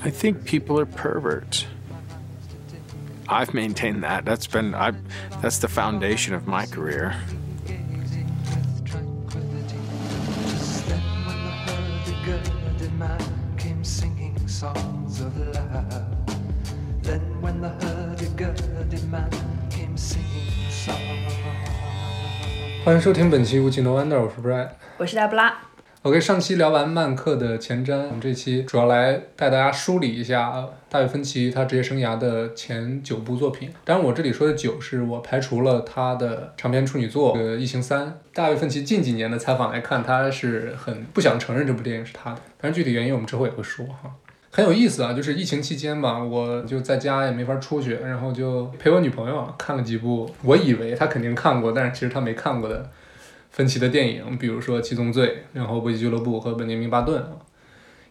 [0.00, 1.66] I think people are perverts.
[3.28, 4.24] I've maintained that.
[4.24, 4.92] That's been I
[5.42, 7.16] that's the foundation of my career.
[7.66, 8.14] Just
[10.88, 13.18] then when the hurdy-gurdy man
[13.58, 16.06] came singing songs of love.
[17.02, 19.30] Then when the hurdy-gurdy man
[19.68, 21.34] came singing songs.
[22.84, 24.70] 欢迎收听本期《无情的 Wonder》，我是 Brad。
[24.96, 25.52] 我是黛布拉。
[26.02, 33.68] OK，上期聊完曼克的前瞻，我们这期主要来带大家梳理一下大卫芬奇他职业生涯的前九部作品。
[33.84, 38.06] 当然，我这里说的九是我排除了他的长篇处女作《呃异形三》。
[38.32, 44.14] 大卫芬奇近几年的采访来看，他是很不想承认这部电影是他的，但是具体原因我们之后也会说哈。
[44.50, 52.88] 很有意思啊，就是疫情期间吧，我就在家也没法出去，然后就陪我女朋友看了几部，我以为她肯定看过，但是其实她没看过的
[53.58, 57.30] 芬奇的电影，比如说《七宗罪》，然后《搏击俱乐部》和《本杰明·巴顿》啊。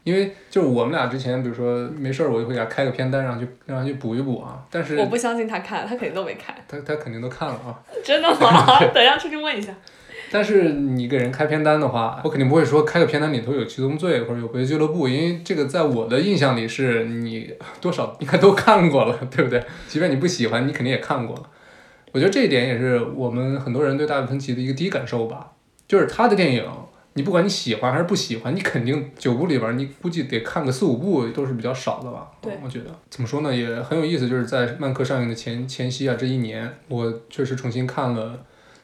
[0.04, 4.62] 因为就是我们俩之前，比如说没事儿，我就会给他开个片单，让他去让他去补一补啊。
[4.70, 6.53] 但是我不相信他看，他肯定都没看。
[6.68, 7.80] 他他肯定都看了啊。
[8.03, 8.80] 真的吗？
[8.94, 9.73] 等一下出去问一下。
[10.30, 19.64] 但是你给人开片单的话，我肯定不会说开个片单里头有《七宗罪》或者有《搏击俱乐部》，因为这个在我的印象里是你多少应该都看过了，对不对？
[19.88, 21.44] 即便你不喜欢，你肯定也看过了。
[22.18, 25.52] 我觉得这一点也是我们很多人对大卫芬奇的一个第一感受吧，
[25.88, 26.66] 就是他的电影，
[27.14, 32.32] 你不管你喜欢还是不喜欢，你肯定九部里边你估计得看个四五部都是比较少的吧。
[32.42, 38.40] 对我觉得怎么说呢，也很有意思，就是在漫客上映的前前夕啊，这一年我确实重新看了。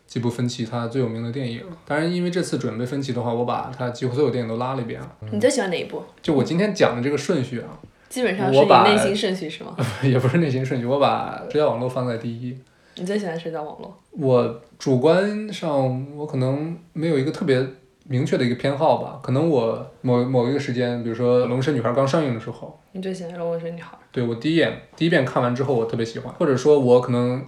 [0.06, 5.09] 几部分奇他最有名的电影，当然因为这次准备芬奇的话，我把他几乎所有电影都拉了一遍啊。
[5.31, 6.03] 你最喜欢哪一部？
[6.22, 9.75] 就我今天讲的这个顺序啊，基本上是内心顺序是吗？
[10.03, 12.56] 也不是内心顺序，我把社交网络放在第一。
[12.95, 13.94] 你最喜欢社交网络？
[14.11, 17.66] 我主观上我可能没有一个特别
[18.05, 23.91] 明确的一个偏好吧，可能我某某一个时间，比如说《龙神女孩》刚上映的时候，你最喜欢《龙纹身女孩》？
[24.11, 27.44] 对我第一眼第一遍看完之后我特别喜欢，或者说我可能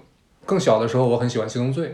[0.45, 1.89] 更小的时候我很喜欢《七宗罪》，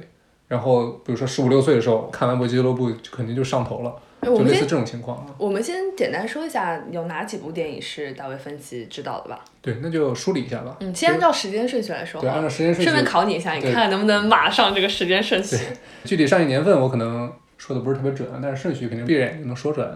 [0.48, 5.36] 然后比如说十五六岁的时候看完《搏击俱乐部》就肯定就上头了，就类似这种情况啊。
[5.38, 9.44] 我们先简单说一下有哪几部电影是大卫芬奇执导的吧。
[9.62, 10.78] 对，那就梳理一下吧。
[10.80, 15.58] 嗯，先按照时间顺序来说对，按照时间顺序顺便，考你一下，你看看能不能马上这个时间顺序？
[16.04, 19.88] 具体上映年份我可能说的不是特别准啊，但是顺序肯定闭着眼睛能说出来。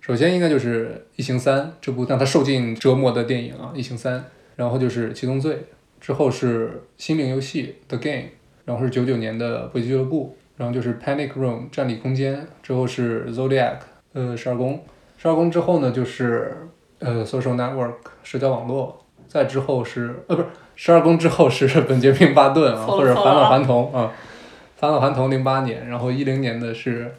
[0.00, 4.20] 首先应该就是《异形三》这部让他受尽折磨的电影啊，《异形三》，
[4.56, 5.54] 然后就是《七宗罪》，
[5.98, 8.28] 之后是《心灵游戏》The Game，
[8.66, 13.72] 然后是九九年的《搏击俱乐部》，然后就是《Panic Room》战地空间，之后是《Zodiac》
[14.12, 14.82] 呃十二宫，
[15.18, 16.68] 十二宫之后呢就是
[17.00, 24.12] 呃 Social Network 社交网络，再之后是呃不是十二宫之后是 本杰明巴顿啊，或者返老还童啊，
[24.76, 27.12] 返老还童零八年，然后一零年的是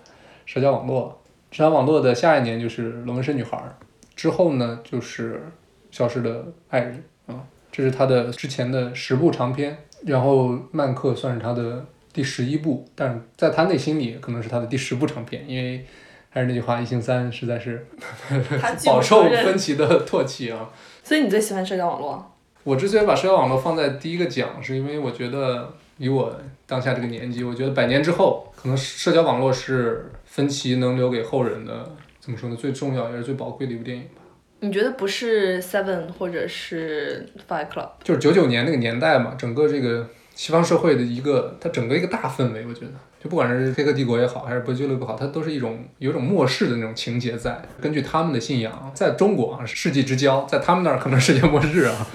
[0.46, 1.22] 社交网络，
[1.52, 3.76] 社交网络的下一年就是龙纹身女孩儿，
[4.16, 5.52] 之后呢就是
[5.92, 11.86] 消失的爱人啊，这是他的之前的十部长篇，然后曼克算是他的
[12.16, 15.86] 第十一部，但是在他内心里可能是他的第十部长片，因为
[16.30, 17.86] 还是那句话，《异形三》实在是
[18.88, 20.70] 饱受分歧的唾弃啊。
[21.04, 22.24] 所以你最喜欢社交网络？
[22.64, 26.34] 我之所以把社交网络放在第一个讲，是因为我觉得以我
[26.66, 34.22] 当下这个年纪，我觉得百年之后，可能社交网络是分歧能留给后人的怎么说呢，最重要也是最宝贵的一部电影吧。
[34.62, 37.90] 你觉得不是 Seven 或者是 Fight Club？
[38.04, 42.92] 就是九九年那个年代嘛，整个这个西方社会的一个，它整个一个大氛围，我觉得，
[43.24, 47.60] 就不管是《黑客帝国》也好，还是《搏击俱乐部》好，它都是一种有一种末世的那种情节在。
[47.82, 52.06] 根据他们的信仰，在中国啊世纪之交，在他们那儿可能世界末日啊。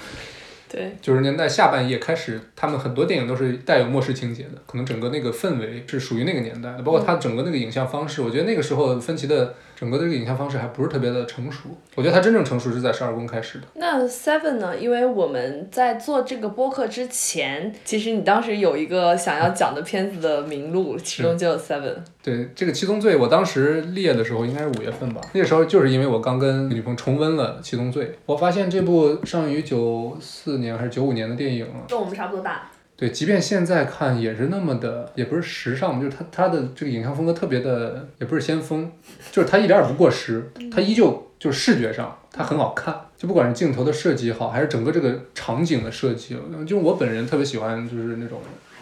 [0.69, 13.65] 对，九十年代下半叶开始，他们很多电影都是带有末世情节的，可能整个那个氛围是属于那个年代的，包括它整个那个影像方式，我觉得那个时候芬奇的整个的这个影像方式还不是特别的成熟，我觉得它真正成熟是在十二宫开始的。
[13.73, 14.77] 那 Seven 呢？
[14.77, 21.95] 因为我们在做这个播客之前，其实你当时有一个想要讲的片子的名录，其中就有 Seven。
[22.21, 32.69] 对这个《七宗罪》，我当时列的时候应该是五月份吧，那个时候就是因为我刚跟女朋友重温了《七宗罪》，我发现这部上映于九四年还是九五年的电影啊，跟我们差不多大。
[33.01, 38.91] 对，即便现在看也是那么的，也不是时尚，就是它它的这个影像风格特别的，也不是先锋，
[39.31, 46.37] 就是它一点儿也不过时，它依旧就是视觉上它很好看，就不管是镜头的设计也好，还是整个这个场景的设计，
[46.67, 48.39] 就是我本人特别喜欢就是那种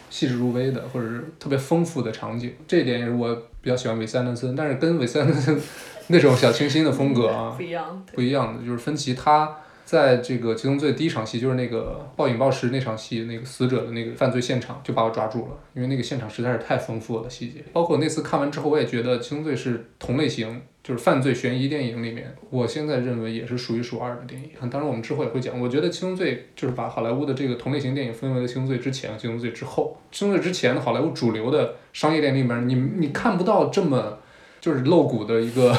[0.10, 5.58] 细致入微的或者是特别丰富的场景，这一点也是我比较喜欢韦斯安德森，但是跟韦斯安德森
[6.12, 8.06] 那种小清新的风格啊不一样。
[8.14, 9.56] 不一样的，就是芬奇他
[9.90, 17.64] 在这个《七宗罪》第一场戏，就是那个暴饮暴食那场戏，那个死者的那个犯罪现场，就把我抓住了，因为那个现场实在是太丰富了细节。
[17.74, 24.50] 包括那次看完之后，我也觉得《七宗罪》是同类型，就是犯罪悬疑电影里面，我现在认为也是数一数二的电影。
[24.70, 29.98] 当然，我们之后也会讲，我觉得《七宗罪》就是把好莱坞的这个同类型电影分为了《七宗罪》之前和《七宗罪》之后。
[30.16, 34.20] 《七宗罪》之前的好莱坞主流的商业电影里面，你你看不到这么
[34.62, 35.76] 就是露骨的一个，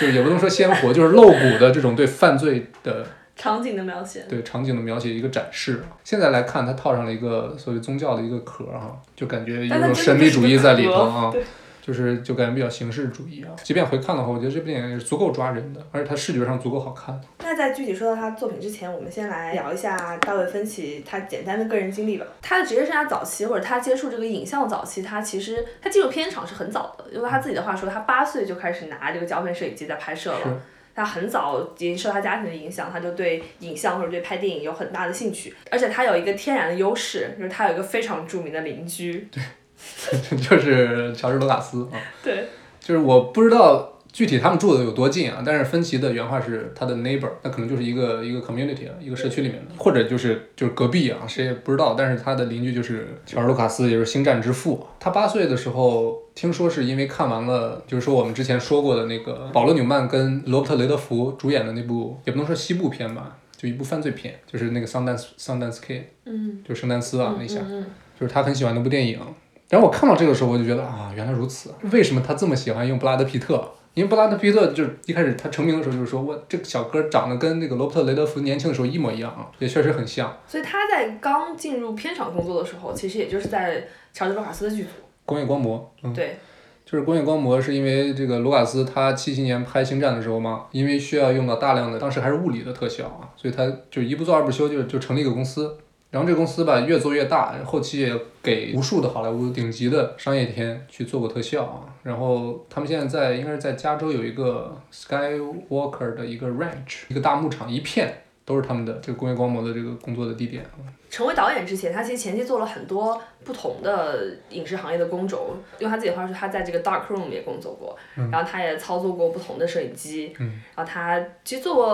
[0.00, 3.06] 就也不能说鲜活，就是露骨的这种对犯罪的。
[3.38, 5.80] 场景的描写，对场景的描写一个展示。
[6.02, 11.32] 现在来看，它套上了一个所谓宗教的一个壳儿哈，就感觉有种神秘主义在里头啊，
[11.80, 13.54] 就是就感觉比较形式主义啊。
[13.62, 17.18] 即便回看的话，我觉得这部电影也是足够抓人的，而且它视觉上足够好看。
[17.38, 22.26] 那在具体说到他作品之前，我们先来聊一下大卫芬奇他简单的个人经历吧。
[22.42, 30.60] 他的职业生涯早期，或者他接触这个影像早期，他其实他进入片场是很早的，用他自己的话说，他八岁就开始拿这个胶片摄影机在拍摄了。
[30.98, 39.40] 他很早已经受他家庭的影响，他就对影像或者对拍电影有很大的兴趣，而且他有一个天然的优势，就是他有一个非常著名的邻居，对，
[40.36, 42.46] 就是乔治·卢卡斯啊，对，
[42.80, 43.94] 就是我不知道。
[44.12, 45.42] 具体他们住的有多近啊？
[45.44, 51.94] 但是芬奇的原话是他的 neighbor，那可能就是一个一个 community 啊，一个社区里面的，或者就是就是隔壁啊，谁也不知道。
[51.94, 54.84] 但是他的邻居就是乔尔卢卡斯，也是星战之父。
[54.98, 67.84] 他八岁的时候，听说是因为看完了，就是说我们之前说过的那个保罗纽曼跟罗伯特雷德福主演的那部，也不能说西部片吧，就一部犯罪片，就是那个 Sundance Sundance Kid，嗯，就圣丹斯啊那下，嗯
[68.18, 69.20] 就是他很喜欢那部电影。
[69.68, 73.72] 然后我看到这个时候，我就觉得啊，原来如此，为什么他这么喜欢用布拉德皮特？
[73.98, 80.32] 因为布拉德皮特就是一开始他成名的时候就是说，我这个小哥长得跟那个罗伯特雷德福年轻的时候一模一样啊，也确实很像。
[80.46, 84.90] 所以他在刚进入片场工作的时候，其实也就是在乔治卢卡斯的剧组。
[85.24, 86.36] 工业光魔，嗯，对，
[86.84, 95.76] 就是工业光魔是因为这个卢卡斯他七七年拍星战的时候嘛，因为需要用到大量的当时还是物理的特效啊，所以他就一不做二不休就就成立一个公司。
[96.10, 98.12] 然后这个公司吧越做越大，后期也
[98.42, 101.84] 给无数的好莱坞顶级的商业片去做过特效啊。
[102.02, 110.64] 然后他们现在在应该是在加州有一个 Skywalker 的一个 ranch，一个大牧场，一片都是他们的这个工业光魔的这个工作的地点。
[111.10, 115.54] 成为导演之前，他其实前期做了很多不同的影视行业的工种。
[115.80, 120.34] 用他自己的话说，他在这个 dark room 也工作过，然后他也操作过不同的摄影机。
[120.38, 121.86] 嗯，然后他其实做过，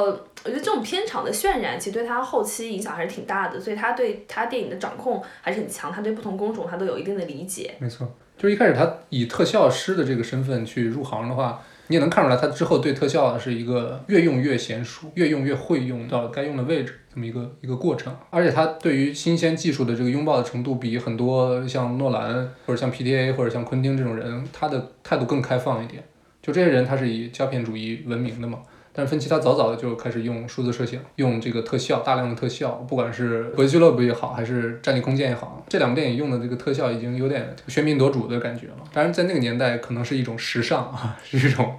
[0.44, 3.60] 我觉得这种片场的渲染，其实对他后期影响还是挺大的。
[3.60, 7.74] 所以他对他电影的掌控还是很强，他对不同工种他都有一定的理解。
[7.80, 8.08] 没错，
[8.38, 11.60] 就是一开始他以特效师的这个身份去入行的话。
[11.88, 18.16] 你也能看出来，他之后对特效是一个越用越娴熟，越用越会用到该用的位置这么一个一个过程。
[18.30, 22.34] 而且他对于新鲜技术的这个拥抱的程度，比很多像诺兰
[22.66, 26.02] 或者像 PDA 或者像昆汀这种人，他的态度更开放一点。
[26.40, 28.58] 就这些人，他是以胶片主义闻名的嘛。
[28.96, 38.76] 但是芬奇他早早的就开始用数字摄像，用这个特效，大量的特效，不管是《国际俱乐部》也好，还是《战地空间》也好，这两部电影用的这个特效已经有点喧宾夺主的感觉了。
[38.92, 41.76] 当然，在那个年代，可能是一种时尚啊， 是一种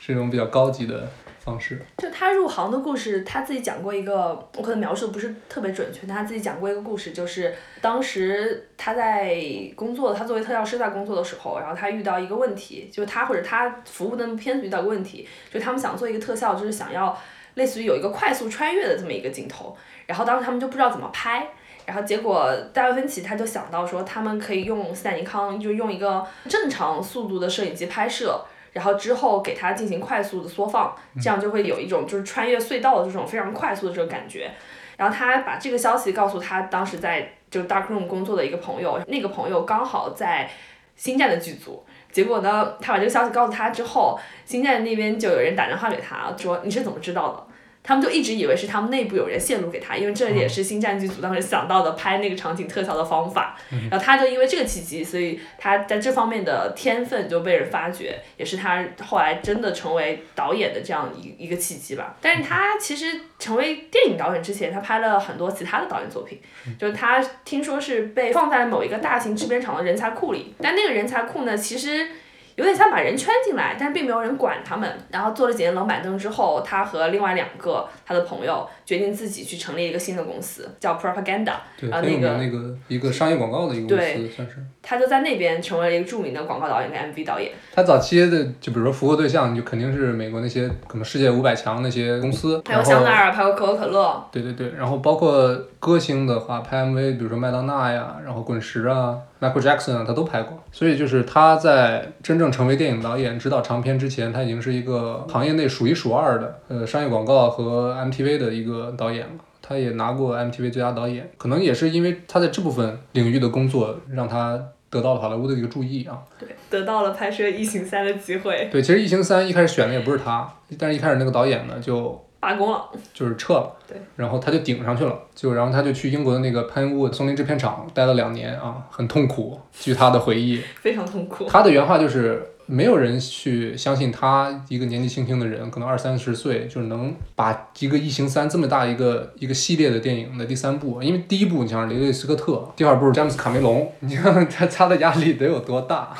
[0.00, 1.06] 是一种比较高级的
[1.44, 1.80] 方式。
[1.98, 9.36] 就他入行的故事，他自己讲过一个，我可能描述不是特别准确，他自己讲过一个故事，就是当时他在
[9.76, 17.16] 工作，他作为特效师在工作的时候，然后他遇到一个问题，就他或者他服务的片子遇到个问题，就他们想做一个特效，就是想要
[17.54, 19.76] 类似于有一个快速穿越的这么一个镜头，
[20.06, 21.46] 然后当时他们就不知道怎么拍。
[21.86, 28.42] 然后结果大卫芬奇他就想到说，他们可以用斯坦尼康，就用一个正常速度的摄影机拍摄，
[28.74, 34.50] 然后之后给它进行快速的缩放，这样就会有一种就是穿越隧道的这种非常快速的这种感觉。
[34.98, 40.50] 然后他把这个消息告诉他当时在就 Dark Room 工作的一个朋友，那个朋友刚好在
[40.94, 41.84] 星战的剧组。
[42.12, 47.46] 结果呢，他把这个消息告诉他之后，星战那边就有人打电话给他说：“你是怎么知道的？”
[47.86, 53.56] 他们就一直以为是他们内部有人泄露给他，因为这也是星战剧组当时想到的拍那个场景特效的方法。
[53.90, 62.16] 然后他就因为这个契机，所以他在这方面的天分就被人发掘，也是他后来真的成为导演的这样一一个契机吧。
[62.22, 66.40] 但是他其实成为电影导演之前，他拍了很多其他的导演作品，
[66.78, 72.08] 就是他听说是被放在某一个大型制片厂的人才库里，但那个人才库呢，其实。
[72.56, 74.98] 有点像把人圈进来，但是并没有人管他们。
[75.10, 81.54] 然后做了几年冷板凳之后，他和另外两个他的朋友决定自己去成立一个新的公司，叫 Propaganda。
[81.76, 84.56] 对，然后那个那个一个商业广告的一个公司算是。
[84.84, 87.50] 他就在那边成为了一个著名的广告导演跟 MV 导演。
[87.74, 92.62] 他早期的就比如说服务对象，就肯定是美国那些可能世界五百强那些公司。
[92.66, 94.28] 还有香奈儿，还有可口可乐。
[94.30, 99.18] 对对对，然后包括歌星的话，拍 MV，比如说麦当娜呀，然后滚石啊。
[99.40, 100.62] Michael Jackson 啊，他都拍过。
[100.72, 109.32] 所以就是他在真正成为电影导演、指导长片之前，他已经是一个行业内数一数二的呃商业广告和 MTV 的一个导演了。
[109.66, 114.62] 他也拿过 MTV 最佳导演，可能也是因为他在这部分领域的工作，让他
[114.94, 116.22] 得到了好莱坞的一个注意啊。
[116.38, 120.48] 对，得到了拍摄《异形三》的机会，对，其实《异形三》一开始选的也不是他，
[120.78, 122.88] 但是一开始那个导演呢就罢工了。
[123.12, 129.60] 就是撤了，对，然后他就顶上去了，就然后他就去英国的那个喷雾松林制片厂待了两年啊，很痛苦。
[129.72, 131.46] 据他的回忆， 非常痛苦。
[131.46, 132.50] 他的原话就是。
[132.66, 146.16] 没有人去相信他一个年纪轻轻的人，可能二三十岁，就是能把一个《异形三》这么大一个一个系列的电影的第三部，因为第一部你像雷瑞斯科特，第二部詹姆斯卡梅隆，你看看他他的压力得有多大？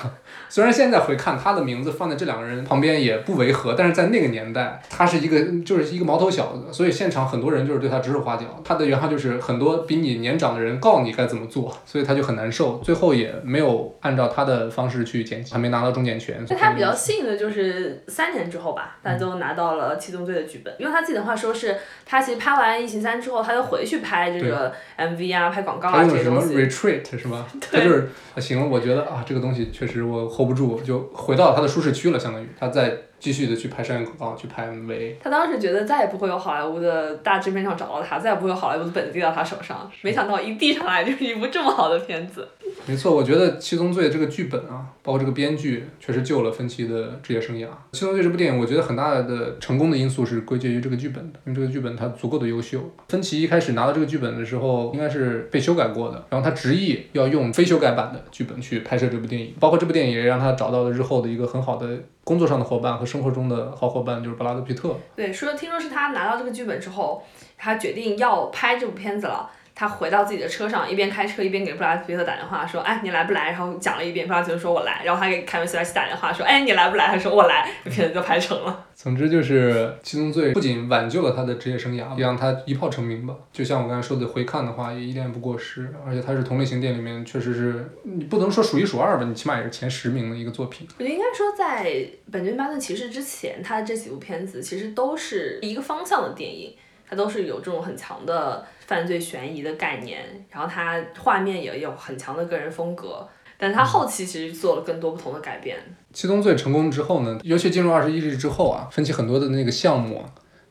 [0.49, 8.45] 虽然现在回看他的名字放在这两个人旁边也不违和，但是在那个年代，他是一个就是一个毛头小子，所以现场很多人就是对他指手画脚。
[8.65, 16.45] 他的原话就是很多比你年长的人告你该怎么做，所以他就很难受，最后也没有按照他的方式去剪辑，还没拿到终剪权。
[16.49, 21.77] 那他比较幸运的就是三年之后吧，大家都拿到了《七宗罪》的剧本，用他自己的话说是，
[22.07, 27.47] 他其实拍完《异形三》之后，他又回去拍这个 MV 啊、拍广告啊这他用什么 retreat 是吧？
[27.61, 35.15] 他就是啊行，我觉得啊这个东西确实我 hold 不住，就回到他的舒适区了，相当于他在继续的去拍商业广告，去拍 MV。
[35.19, 39.91] 他当时觉得再也不会有好莱坞的大制片厂找到他，再也不会有好莱坞的本子递到他手上。
[40.03, 42.47] 没想到一递上来就是一部这么好的片子。
[42.85, 47.65] 没错，我觉得《七宗罪》这个剧本啊，包括这个编剧，确实救了芬奇的职业生涯。
[47.93, 52.79] 《七宗罪》这部电影，我觉得很大的成功的因素是归结于这个剧本的，因为这个剧本它足够的优秀。
[53.09, 61.89] 芬奇一开始拿到这个剧本的时候，应该是被修改过的，然后他执意要用非修改版的剧本去拍摄这部电影，包括这部电影也让他找到了日后的一个很好的
[62.25, 64.97] 工作上的伙伴和生活中的好伙伴，就是布拉德皮特。
[65.15, 67.23] 对，说听说是他拿到这个剧本之后，
[67.59, 69.51] 他决定要拍这部片子了。
[69.75, 78.87] 他回到自己的车上，一边开车一边给布拉德皮特打电话说：“哎，你来不来？”然后讲了一遍，布拉德皮特说：“我来。”然后他给凯文·斯莱奇打电话说：“哎，你来不来？”他说：“我来。”这片子就拍成了。
[78.95, 83.35] 总之就是《七宗罪》不仅挽救了他的职业生涯，也让他一炮成名吧。
[83.53, 90.87] 就像我刚才说的，回看的话也一点也不过时，而且他是同类型电影里面确实是你不能说数一数二吧，你起码也是前十名的一个作品。
[90.99, 91.85] 我觉得应该说，在
[92.31, 96.75] 《本杰明·巴顿骑士》之前，他的这几部片子其实都是一个方向的电影，
[97.09, 103.27] 它都是有这种很强的犯罪悬疑的概念，然后它画面也有很强的个人风格。
[103.57, 105.79] 但是他后期其实做了更多不同的改变。
[106.13, 110.25] 七宗罪成功之后呢，尤其进入二十一世纪之后啊，分歧很多的那个项目啊，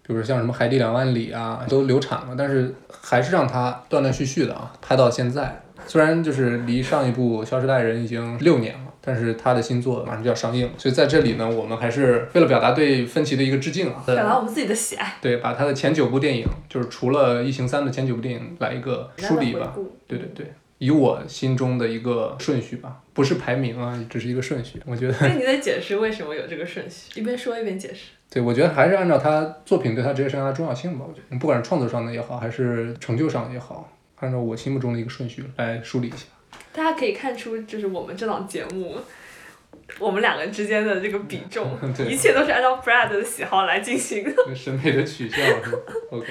[0.06, 5.64] 比如像什么海底两万里啊，都流产了，但是还是让它断断续续的啊，拍到现在。
[5.88, 19.74] 虽然就是离上一部《消失代人》已经六年了，但是他的新作马上就要上映，所以在这里呢，我们还是为了表达对芬奇的一个致敬啊，表达我们自己的喜爱，对，把他的前九部电影，就是除了《异形三》的前九部电影来一个梳理吧。
[20.08, 24.82] 对对对，以我心中的一个顺序吧，不是排名啊，只是一个顺序。
[24.86, 28.12] 我觉得， 那你得解释为什么有这个顺序，一边说一边解释。
[28.30, 31.06] 对我觉得还是按照他作品对他职业生涯的重要性吧。
[31.08, 36.26] 我觉得，不管是创作上的也好，还是成就上也好，按照我心目中的一个顺序来梳理一下。
[36.74, 38.98] 大家可以看出，就是我们这档节目，
[40.00, 44.56] 我们两个之间的这个比重， 对一切都是按照 Brad 的喜好来进行的。
[44.56, 45.40] 审美的取向
[46.12, 46.28] ？OK。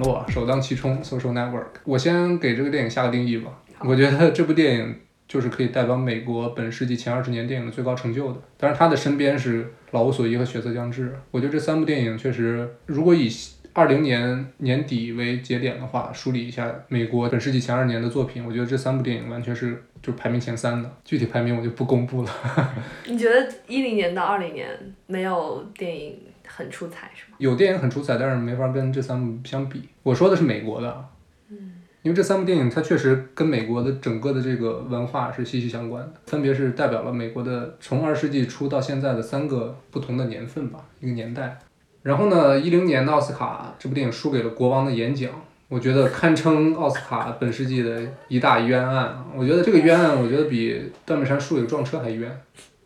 [0.00, 1.66] 网络首当其冲，social network。
[1.84, 3.50] 我先给这个电影下个定义吧。
[3.80, 4.94] 我觉得这部电影
[5.28, 8.40] 就是可以代表美国本世纪前二十年电影的最高成就的。
[8.56, 11.08] 但是，他的身边是《老无所依》和《血色将至》。
[11.30, 13.30] 我觉得这三部电影确实，如果以
[13.74, 20.90] 二零年年底为节点的话，梳理一下美国本世纪前二十年的作品，我觉得这三部电影完全是就排名前三的。
[21.04, 22.30] 具体排名我就不公布了。
[23.06, 24.66] 你觉得一零年到二零年
[25.06, 26.18] 没有电影
[26.60, 27.36] 很出彩是吗？
[27.38, 29.88] 有电影很出彩，但是没法跟这三部相比。
[30.02, 31.04] 我说的是美国的，
[31.48, 41.58] 嗯因为这三部电影它确实跟美国的整个的这个文化是息息相关的，分别是代表了美国的从二十世纪初到现在的三个不同的年份吧，一个年代。
[42.02, 45.30] 然后呢，一零年的奥斯卡这部电影输给了《国王的演讲》，
[45.68, 49.26] 我觉得堪称奥斯卡本世纪的一大冤案啊。
[49.36, 52.40] 我觉得这个冤案，我觉得比断背山输给撞车还冤。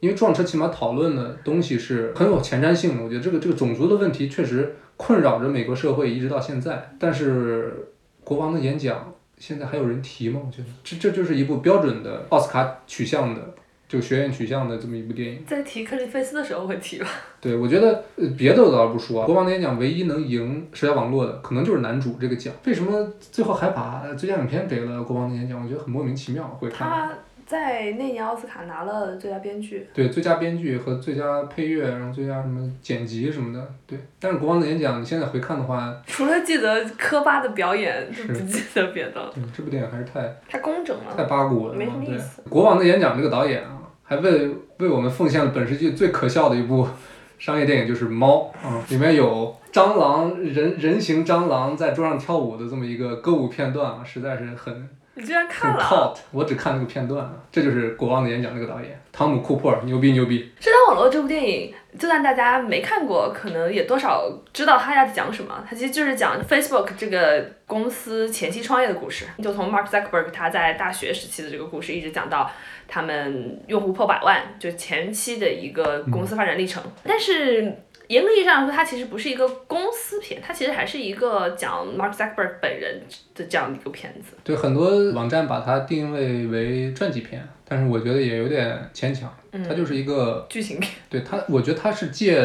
[0.05, 6.95] 因为撞车起码讨论的东西是很有前瞻性的，我觉得这个这个种族的问题确实困扰着美国社会一直到现在。
[7.01, 7.89] 但是
[8.23, 10.43] 国王的演讲现在还有人提吗？
[10.47, 13.55] 我觉得这这就是一部标准的奥斯卡取向的
[13.89, 15.43] 这就学院取向的这么一部电影。
[15.47, 17.07] 在提克里菲斯的时候会提吧。
[17.41, 22.53] 对，我觉得呃别的我倒不说啊，国王的演讲唯一能赢社交网络的，可能就是男主这个奖。
[22.67, 25.63] 为什么最后还把最佳影片给了国王的演讲？
[25.63, 26.45] 我觉得很莫名其妙。
[26.61, 27.13] 会看他
[27.47, 29.87] 在那年奥斯卡拿了最佳编剧。
[29.93, 33.99] 对最佳编剧和最佳配乐，然后最佳什么剪辑什么的，对。
[34.19, 39.31] 但是国王的演讲，你现在回看的话，除了记得科巴的表演，就不记得别的。
[39.35, 41.15] 对这部电影还是太太工整了。
[41.17, 41.75] 太八股了。
[41.75, 44.49] 没什么意思，国王的演讲这个导演啊，还为
[44.79, 46.87] 为我们奉献了本世纪最可笑的一部
[47.39, 56.19] 商业电影，就是《猫》啊、里面有蟑螂人人形蟑螂在桌上跳舞的这么一个歌舞片段啊，实在是很你居然很看了？cult。
[56.33, 60.53] 我只看那个片段啊，这就是国王的演讲那个导演汤姆库珀，牛逼牛逼。
[60.59, 65.65] 社交网络这部电影，就算大家没看过，可能也多少知道他在讲什么。
[65.69, 72.51] 他其实就是讲 Facebook 这个公司前期创业的故事，就从 Mark Zuckerberg 他在大学时期的这个故事，一直讲到
[72.89, 76.83] 他们用户破百万，就前期的一个公司发展历程。
[77.05, 77.73] 但是
[78.09, 83.01] 严格意义上来说，它其实不是一个公司片，它其实还是一个讲 Mark Zuckerberg 本人
[83.35, 84.37] 的这样的一个片子。
[84.45, 89.33] 对，很多网站把它定位为传记片，但是我觉得也有点牵强。
[89.67, 92.45] 它就是一个剧情片，对它，我觉得它是借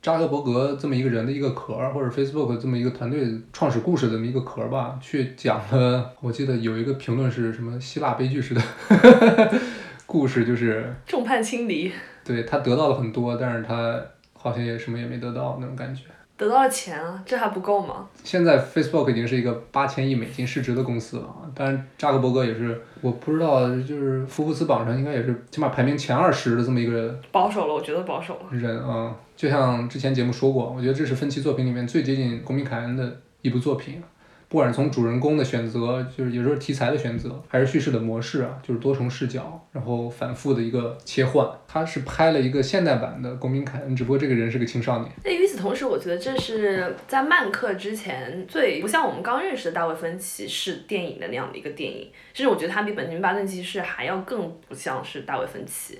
[0.00, 6.12] 扎克伯格这么一个人的一个壳儿，或者 Facebook 这么一个团队创始故事这么一个壳儿吧，去讲了。
[6.20, 8.62] 我记得有一个评论是什么希腊悲剧式的
[10.06, 11.92] 故事，就是众叛亲离，
[12.24, 14.00] 对他得到了很多，但是他
[14.46, 16.02] 好像也什么也没得到那种感觉。
[16.36, 18.06] 得到了钱啊，这还不够吗？
[18.22, 28.40] 现在 Facebook 已经是一个八千亿美金市值的公司了啊，当然扎克伯格也是，我不知道，就是福布斯榜上应该也是起码排名前二十的这么一个保守了，我觉得保守了。
[28.50, 34.02] 人啊，就像之前节目说过，我觉得这是芬奇作品里面最接近公民凯恩的一部作品。
[34.48, 41.46] 不管是从主人公的选择，就是有时候题材的选择，还是叙事的模式啊，就是多重视角，然后反复的一个切换。
[41.66, 45.10] 他是拍了一个现代版的公民凯恩，只不过这个人是个青少年。
[45.24, 52.08] 那与此同时，我觉得这是在曼克之前最不像我们刚认识的大卫芬奇式电影的那样的一个电影。
[52.32, 55.98] 甚至我觉得他比本杰明巴顿骑士还要更不像是大卫芬奇。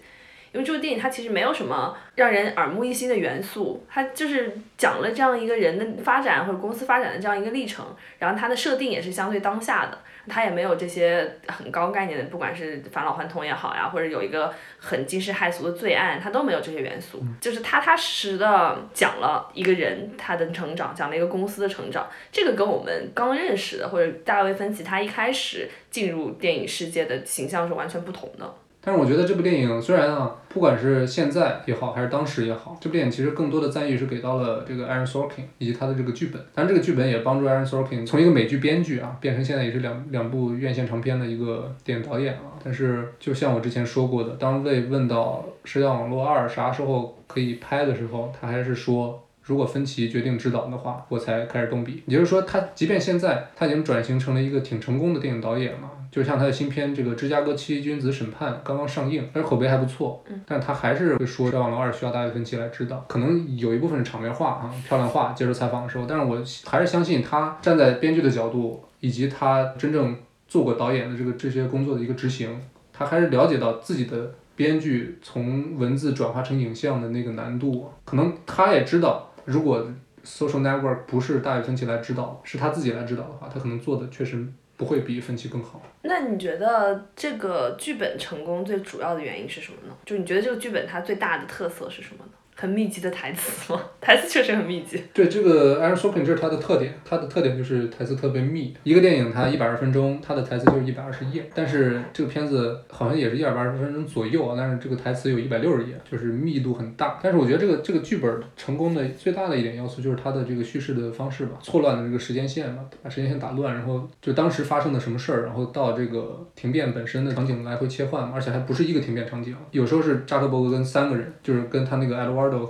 [0.56, 7.84] 因为这部电影它其实没有什么让人耳目一新的元素，它就是讲了这样一个人的发展或者公司发展的这样一个历程，
[8.18, 28.54] 然后它的设定也是相对当下的，它也没有这些很高概念的，不管是返老还童也好呀，或者有一个很惊世骇俗的罪案，它都没有这些元素，就是踏踏实实的讲了一个人他的成长，讲了一个公司的成长，这个跟我们刚认识的或者大卫芬奇他一开始进入电影世界的形象是完全不同的。
[28.86, 36.40] 但是我觉得这部电影虽然啊，不管是现在也好，还是当时也好，这部电影其实更多的赞誉是给到了这个 Aaron Sorkin 以及他的这个剧本。
[36.54, 42.54] 当然，这个剧本也帮助 Aaron Sorkin 从一个美剧编剧啊，变成现在也是两两部院线长片的一个电影导演啊。
[42.62, 49.20] 但是，就像我之前说过的，当被问到《社交网络二》啥时候可以拍的时候，他还是说。
[49.42, 52.02] 如果芬奇决定执导的话，我才开始动笔。
[52.06, 60.24] 也就是说，他即便现在他已经转型成了一个挺成功的电影导演了，就像他的新片这个《芝加哥七君子审判》刚刚上映，但是口碑还不错。
[60.26, 65.34] 嗯，但他还是会说《社网络二》需要大卫芬奇来指导，可能有一部分是场面化啊、漂亮话。
[65.34, 70.16] 接受采访的时候，但是我还是相信他站在编剧的角度，以及他真正
[70.48, 72.58] 做过导演的这个这些工作的一个执行，
[72.94, 79.30] 他还是了解到自己的编剧从文字转化成影像的那个难度，可能他也知道。
[79.44, 79.86] 如果
[80.24, 84.46] Social Network 不是大卫芬奇来指导，是他自己来指导的话，他可能做的确实
[84.76, 85.82] 不会比分期更好。
[86.02, 89.96] 那你觉得这个剧本成功最主要的原因是什么呢？
[90.04, 92.32] 就你觉得这个剧本它最大的特色是什么呢？
[92.58, 93.80] 很密集的台词吗？
[94.00, 95.02] 台词确实很密集。
[95.12, 98.74] 对这个 Aaron Sorkin 这是他的特点，他的特点就是台词特别密。
[98.82, 107.18] 一个电影它一百二十分钟，它的台词就是一百二十页，但是这个片子好像也是一百二十分钟左右啊，但是这个台词有一百六十页，就是密度很大。
[107.22, 122.16] 但是我觉得这个这个剧本成功的最大的一点要素就是它的这个叙事的方式吧，错乱的这个时间线嘛，把时间线打乱，然后就当时发生的什么事儿，然后到这个停电本身的场景来回切换，而且还不是一个停电场景，有时候是扎克伯格跟三个人，就是跟他那个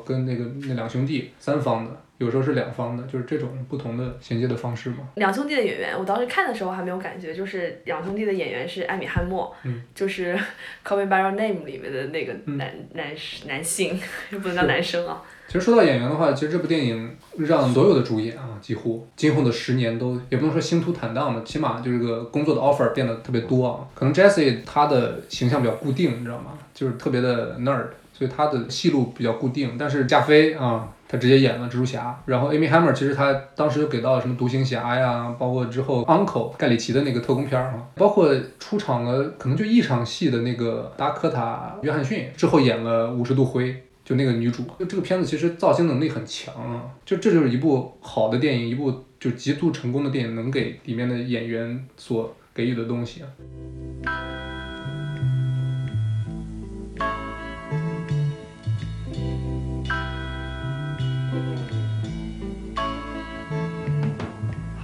[0.05, 2.03] 跟那个那两兄弟三方的。
[2.19, 5.07] 有时候是两方的，就是这种不同的衔接的方式嘛。
[5.17, 10.35] 两兄弟的演员，我当时看的时候还没有感觉，就是两兄弟的演员是艾米汉默，嗯、就是
[10.89, 13.15] 《Call Me by Your Name》里面的那个男、嗯、男
[13.47, 15.23] 男性，又 不能叫男生啊。
[15.47, 23.81] 其实说到演员的话，其实这部电影让所有的主演啊，几乎今后的十年都也不能说星途坦荡吧，起码就这个工作的 offer 变得特别多啊。
[23.95, 26.53] 可能 Jesse 他的形象比较固定，你知道吗？
[26.75, 27.87] 就是特别的 nerd。
[28.13, 29.77] 所以他的戏路比较固定。
[29.79, 43.83] 但是加菲啊，他直接演了蜘蛛侠，然后 Amy Hammer 其实他当时给到了什么独行侠呀，包括之后 Uncle 盖里奇的那个特工片儿啊，包括出场了可能就一场戏的那个达科塔约翰逊之后演了五十度灰。
[44.07, 53.29] 就那个女主，这个片子其实造型能力很强啊，就这就是一部好的电影，一部就极度成功的电影能给里面的演员所给予的东西啊。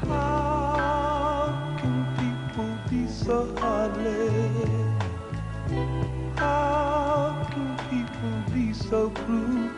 [0.04, 3.92] How can people be so hard
[8.92, 9.70] so cruel?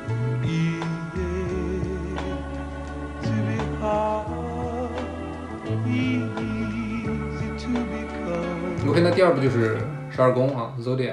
[0.43, 0.83] Yeah,
[3.23, 4.91] to be hard,
[5.87, 8.91] easy to become.
[8.91, 9.77] OK，那第二部就是
[10.11, 11.13] 《十二宫》啊，《Zodiac》，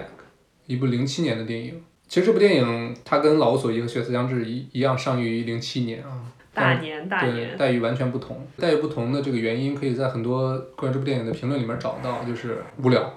[0.65, 1.79] 一部零七年的电影。
[2.07, 8.43] 其实这部电影它跟《老无所依》和《血色将至》一一样上映于零七年啊，大年大对，年，待遇完全不同。
[8.57, 13.13] 待遇不同的这个原因，可以在很多关于这部电影的评论里面找到，就是无聊、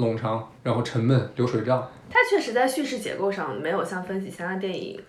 [0.00, 5.00] 冗长，然后沉闷、流水账，它确实在叙事结构上没有像分析其他电影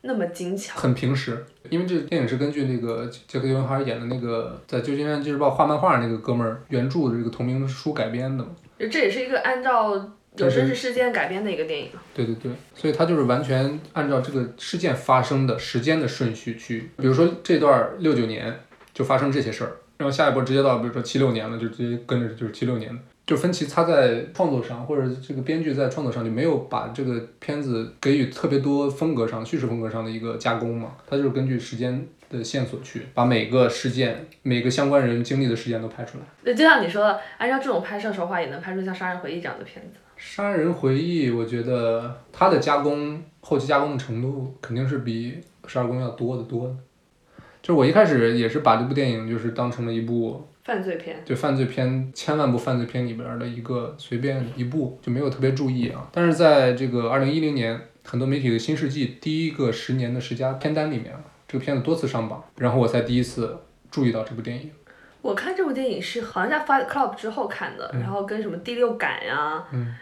[0.00, 0.78] 那么精巧。
[0.78, 1.44] 很平实。
[1.70, 8.50] 因为这电影是根据那个杰克·迪伦哈尔演的那个在《旧金山纪日报》画漫画那个哥们儿原著的这个同名书改编的嘛。
[8.78, 9.94] 这也是一个按照
[10.36, 11.90] 有真实事件改编的一个电影。
[12.14, 18.60] 对对对，所以它就是完全按照这个事件发生的时间的顺序去，比如说这段六九年
[18.94, 22.96] 就发生这些事儿，然后下一波直接到比如说七六年了，就直接跟着就是七六年。
[23.28, 36.24] 就芬奇他在创作上，或者这个编剧在创作上就没有把这个片子给予特别多风格上、叙事风格上的一个加工嘛，他就是根据时间的线索去把每个事件、每个相关人经历的事件都拍出来。
[36.42, 39.98] 对，就像你说的，按照这种拍摄手法，也能拍出像《杀人回忆》这样的片子。
[40.16, 46.74] 杀人回忆，我觉得它的加工后期加工的程度肯定是比十二宫要多得多的。
[47.68, 56.08] 就是我一开始也是把这部电影就是当成了一部犯罪片，对犯罪片千万部犯罪片里边儿的一个随便一部，就没有特别注意啊。
[56.10, 61.12] 但是在这个二零一零年，很多媒体的新世纪第一个十年的十佳片单里面，
[61.46, 63.54] 这个片子多次上榜，然后我才第一次
[63.90, 64.70] 注意到这部电影。
[65.20, 69.94] 我看这部电影是好像在《Fight Club》之后看的，然后跟什么《第六感》呀，嗯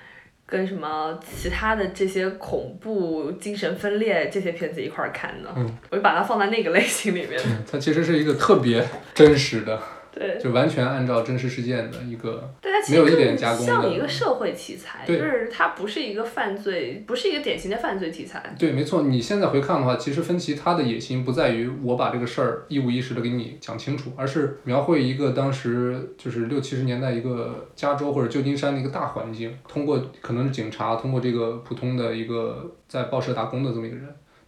[0.47, 7.41] 跟什么其他的这些恐怖、精神分裂这些片子一块儿看的，嗯我就把它放在那个类型里面。
[7.71, 9.81] 它其实是一个特别真实的，
[10.18, 18.42] 对，就完全按照真实事件的一个对它没有一点加工的像一个社会题材，就是它不是一个犯罪，不是一个典型的犯罪题材。
[18.59, 19.02] 对，没错。
[19.02, 34.07] 你现在回看的话，其实芬奇他的野心不在于我把这个事儿一五一十的给你讲清楚，而是描绘一个当时就是六七十年代一个加州或者旧金山的一个大环境，通过可能是警察，通过这个普通的一个在报社打工的这么一个人，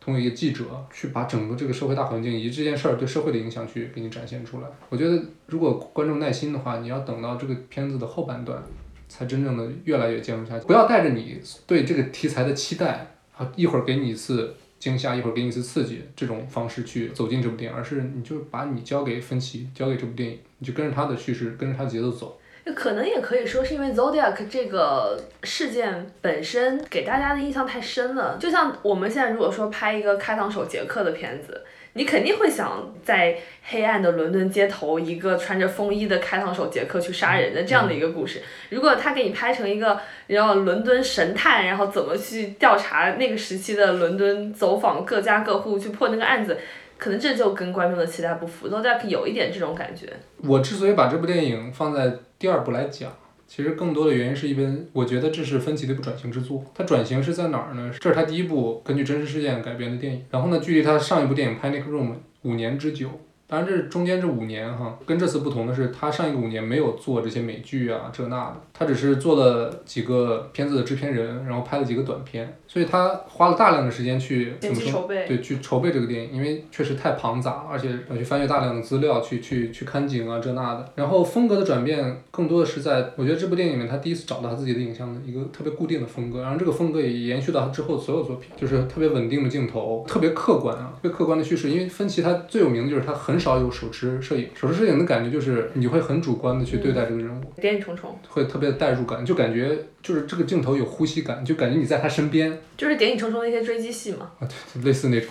[0.09, 4.67] 通过一个记者去把整个这个社会大环境以及这件事儿对社会的影响去给你展现出来。
[4.89, 8.63] 我觉得如果观众耐心的话，你要等到这个片子的后半段。
[9.11, 22.38] 才真正的越来越进入下去，不要带着你对这个题材的期待啊，一会儿给你一次惊吓，一会儿给你一次刺激，这种方式去走进这部电影，而是你就把你交给芬奇，交给这部电影，你就跟着他的叙事，跟着他的节奏走。
[22.73, 31.63] 可能也可以说是因为 Zodiac 这个事件本身给大家的印象太深了，就像我们现在如果说拍一个开膛手杰克的片子，
[31.95, 33.37] 你肯定会想在
[33.71, 38.43] 黑暗的伦敦街头，一个穿着风衣的开膛手杰克去杀人的这样的一个故事。
[38.71, 46.59] 如果他给你拍成一个，然后伦敦神探，然后怎么去调查那个时期的伦敦，走访各家各户去破那个案子，
[46.99, 48.69] 可能这就跟观众的期待不符。
[48.69, 50.13] noda 有一点这种感觉。
[50.39, 53.11] 我之所以把这部电影放在第二部来讲，
[53.47, 56.63] 其实更多的原因是因为我觉得这是芬奇的一部转型之作。
[56.75, 57.91] 它转型是在哪儿呢？
[57.99, 60.25] 这是他第一部根据真实事件改编的电影。
[60.31, 62.11] 然后呢，距离他上一部电影《Panic Room》
[62.43, 63.09] 五年之久。
[63.49, 74.93] 当然，这中间这五年哈，跟这次不同的是，他上一个五年没有做这些美剧啊这那的，他只是做了几个片子的制片人，然后拍了几个短片，所以他花了大量的时间去怎么说？
[74.93, 80.93] 筹备，对，去筹备这个电影，因为确实太庞杂，而且要去翻阅大量的资料，去去去看景啊这那的。
[80.95, 91.71] 然后风格的转变更多的是在，我觉得这部电影里面他第一次找到他自己的影像的一个特别固定的风格，然后这个风格也延续到他之后所有作品，就是特别稳定的镜头，特别客观啊，特别客观的叙事。
[91.71, 97.53] 因为芬奇他最有名的就是他很少有手持摄影，手持摄影的感觉就是你会很主观的去对待这个人物。
[97.61, 104.31] 谍影重重，会特别的代入感，就感觉就是这个镜头有呼吸感，就感觉你在他身边，就是谍影重重的一些追击戏嘛。
[104.41, 105.31] 啊对类似那种，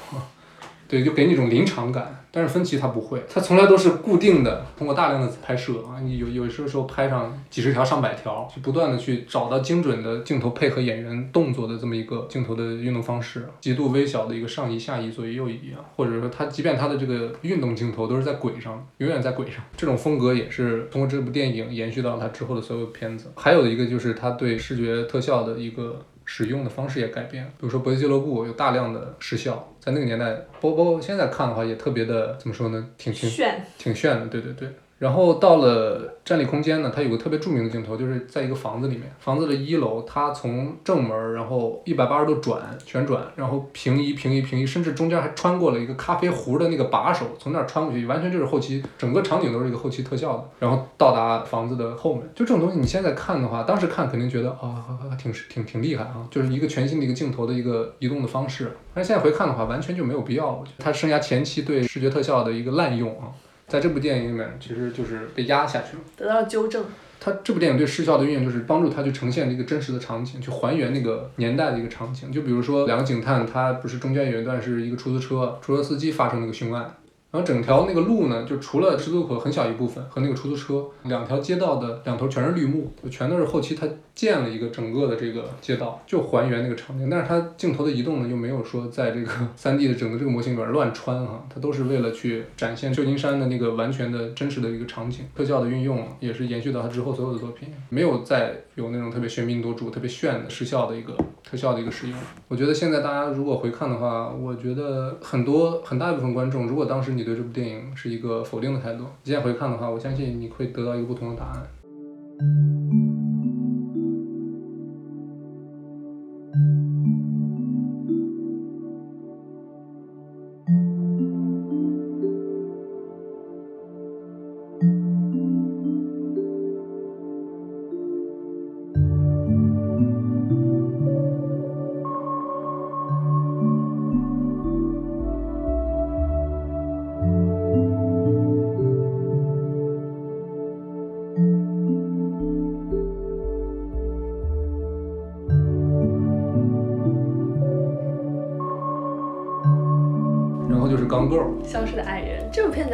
[0.87, 2.25] 对，就给你一种临场感。
[2.37, 23.31] 但是芬奇他不会，他从来都是固定的，通过大量的拍摄啊，你有有时候拍上几十条、上百条，去不断的去找到精准的镜头配合演员动作的这么一个镜头的运动方式，极度微小的一个上移、下移、左移、右移啊，或者说他即便他的这个运动镜头都是在轨上，永远在轨上，这种风格也是通过这部电影延续到他之后的所有片子。
[23.35, 25.99] 还有一个就是他对视觉特效的一个。
[26.27, 32.89] 使用的方式也改变，比如说《搏击俱乐部》有大量的时效，在那个年代，包包括现在看的话，也特别的怎么说呢？
[32.97, 34.69] 挺挺炫，挺炫的，对对对。
[34.99, 54.83] 然后到了站立空间呢，它有个特别著名的镜头，就是在一个房子里面，房子的一楼，它从正门，然后一百八十度转旋转，然后平移平移平移，甚至中间还穿过了一个咖啡壶的那个把手，从那儿穿过去，完全就是后期，整个场景都是一个后期特效的，然后到达房子的后面，就这种东西，你现在看的话，当时看肯定觉得啊，
[55.21, 63.29] 挺挺挺厉害啊，就是一个全新的一个镜头的一个移动的方式，但是现在回看的话，完全就没有必要，我觉得他生涯前期对视觉特效的一个滥用啊。
[63.67, 66.83] 在这部电影里面，其实就是被压下去了，得到了纠正。
[67.19, 72.31] 他这部电影对视效的运用，就是帮助他去呈现一个真实的场景，去还原那个年代的一个场景。
[72.31, 76.83] 就比如说两个警探，他不是中间有一段是一个出租车，出租车司机发生那个凶案。
[77.29, 83.85] 然后整条那个路呢，就除了十字路口很小一部分和那个出租车，两条街道的两头全是绿幕，就全都是后期他
[84.17, 87.07] 建了一个整个的这个街道，就还原那个场景。
[87.07, 95.23] 但是它镜头的移动呢，又没有说在这个三 D 的整个这个模型里边乱穿哈，它都是为了去展现旧金山的那个完全的真实的一个场景。
[95.35, 102.17] 特效的运用也是延续到它之后所有的作品，没有再有那种特别喧宾夺主、特别炫的视效的一个特效的一个使用。
[102.47, 109.05] 我觉得现在大家如果回看的话，我觉得很多很大一部分观众，如果当时你对这部电影是一个否定的态度。
[109.23, 113.26] 现在回看的话，我相信你会得到一个不同的答案。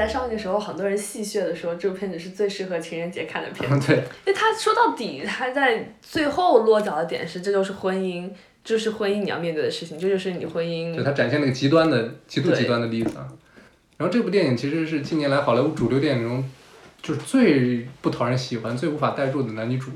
[0.05, 3.87] 在上映的时候，很多人戏谑的说，这部片子是最适合情人节看的片子。
[3.87, 8.29] 对，因为他说到底，他在最后落脚的点是，这就是婚姻，
[8.65, 10.93] 就是婚姻你要面对的事情，这就是你婚姻。
[10.93, 13.15] 对他展现了一个极端的、极度极端的例子。
[13.95, 16.43] 然后这部电影其实是近年来好莱坞主流电影中，
[17.01, 19.91] 就是最不讨人喜欢、最无法代入的男女主，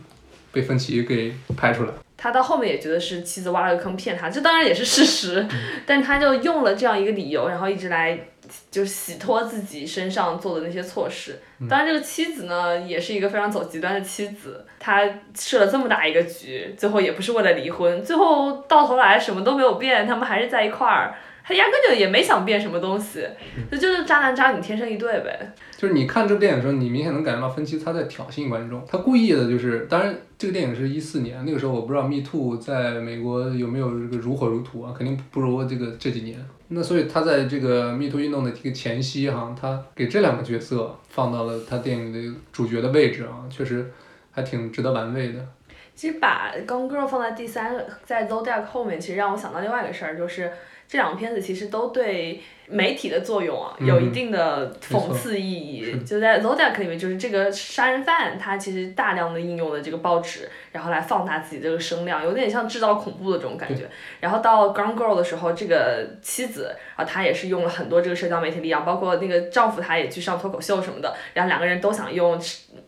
[0.53, 1.91] 被芬奇给拍出来。
[2.15, 5.45] 他到后面也觉得是妻子挖了个坑骗他，这当然也是事实，
[5.85, 8.17] 但他就用了这样一个理由，然后一直来
[8.69, 11.39] 就洗脱自己身上做的那些错事。
[11.69, 15.03] 当然，这个妻子呢，也是一个非常走极端的妻子，她
[15.35, 21.15] 设了这么大一个局，最后也不是为了离婚，最后到头来什么都没有变，他们还是在一块儿。
[21.47, 23.25] 他压根就也没想变什么东西，
[23.71, 25.53] 那就是渣男渣女天生一对呗。
[25.77, 36.37] 就是你看这部电影的时候，你明显能感觉到芬奇他在挑衅观众，他故意的就是，当然这个电影是一四年，那个时候我不知道 Me Too 在美国有没有这个如火如荼啊，肯定不如这个这几年。
[36.67, 43.89] 那所以他在这个 Me Too 运动的这个前夕哈，他给这两个角色放到了他电影的主角的位置啊，确实
[44.31, 45.39] 还挺值得玩味的。
[45.95, 50.51] 其实把《Gone Girl》放在第三，在《Zodiac》后面，其实让我想到另外一个事儿，就是。
[50.87, 55.99] 这两个片子其实都对媒体的作用啊有一定的讽刺意义。
[56.05, 63.89] 就在《Zodiac》里面，就是这个杀人犯他其实大量的应用了这个报纸，然后来放大自己这个声量，有点像制造恐怖的这种感觉。
[64.19, 72.39] 然后到《Gone Girl》的时候，这个妻子啊，她也是用了很多这个社交媒体力量，包括那个丈夫他也去上脱口秀什么的，然后两个人都想用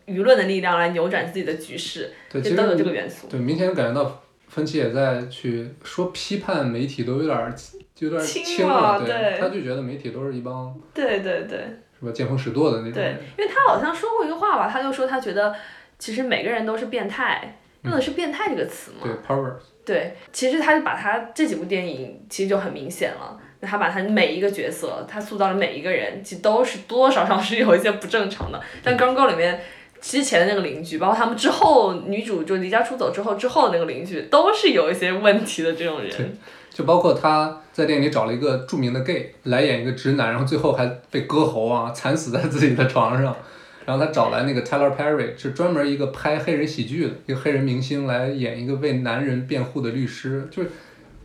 [0.06, 3.26] 舆论的力量来扭转自己的局势，对，都有这个元素。
[3.28, 7.54] 对，明显感觉到芬奇也在去说批判媒体都有点。
[8.00, 11.58] 有点轻了，对，他就觉得媒体都是一帮，对对对，
[11.98, 12.10] 是吧？
[12.10, 12.94] 见风使舵的那种。
[12.94, 15.54] 对，因为他好像说过一个话吧，他就说他觉得，
[15.98, 19.00] 其实每个人都是变态，用的是“变态”这个词嘛。
[19.02, 19.52] 对，power。
[19.84, 28.58] 对，其实他就把他这几部电影其实就很明显了，他把他每一个角色，他塑造的每一个人，其实都是多多少少是有一些不正常的。
[28.82, 29.60] 但《刚刚里面
[30.00, 36.38] 之前的那个邻居，包括他们之后女主就离家出走之后之后那个邻居，都是有一些问题的这种人。
[36.70, 43.36] 就包括他在电影里找了一个著名的 gay 来演一个直男，然后最后还被割喉啊，惨死在自己的床上。
[43.84, 50.70] 然后他找来那个 Tyler Perry，是专门一个拍黑人喜剧的一个黑人明星来演一个为男人辩护的律师，就是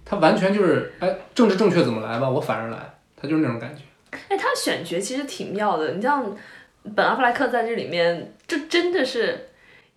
[0.03, 3.83] 他完全就是哎政治正确怎么来吧，我反着来，他就是那种感觉。
[4.29, 6.35] 哎，他选角其实挺妙的，你像
[6.95, 9.47] 本阿弗莱克在这里面，就真的是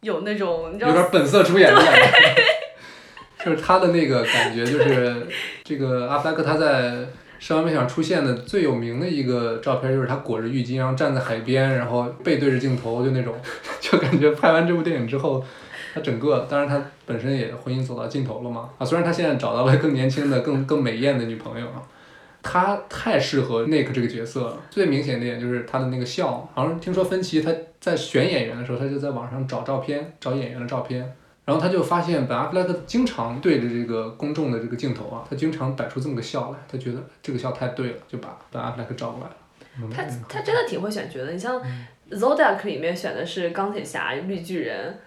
[0.01, 2.01] 有那种你知道有点本色出演的感觉。
[3.45, 5.27] 就是他的那个感觉，就是
[5.63, 6.91] 这个阿弗莱克他在
[7.39, 13.35] 《生化危险》出现的最有名的一个照片，就是他裹着浴巾，然后站在海边，然后背对着镜头，就那种，
[13.81, 15.45] 就感觉拍完这部电影之后，
[15.95, 21.81] 他整个，当然他本身也婚姻走到尽头了嘛，啊，虽然他现在找到了更年轻的、更更美艳的女朋友啊。
[22.43, 24.57] 他太适合 Nick 这个角色了。
[24.71, 31.01] 最明显的一点就是他的那个笑，好像听说芬奇他在选演员的时候，他就在网上找照片，找演员的照片，
[31.45, 39.37] 然后他就发现本阿弗莱克经常对着这个公众的这个镜头啊，他经常摆出这么个笑来，他觉得这个笑太对了，就把本阿弗莱克找过来了。
[39.95, 41.63] 他他真的挺会选角的，你像
[42.11, 44.99] Zodiac 里面选的是钢铁侠、绿巨人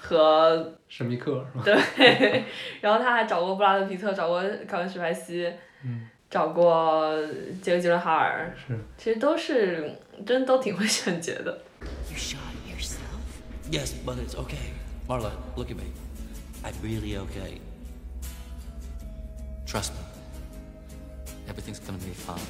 [0.00, 1.64] 和神秘客是吧？
[1.96, 2.44] 对，
[2.80, 5.52] 然后他还找过布拉德皮特，找过凯文史派西，
[5.84, 7.14] 嗯找过
[7.60, 8.78] 杰克吉伦哈尔，是。
[8.96, 11.60] 其实都是真都挺会选角的。
[12.10, 13.20] You shot yourself?
[13.70, 14.72] Yes, but it's okay.
[15.06, 15.92] Marla, look at me.
[16.64, 17.60] I'm really okay.
[19.66, 20.00] Trust me.
[21.50, 22.40] Everything's gonna be fine.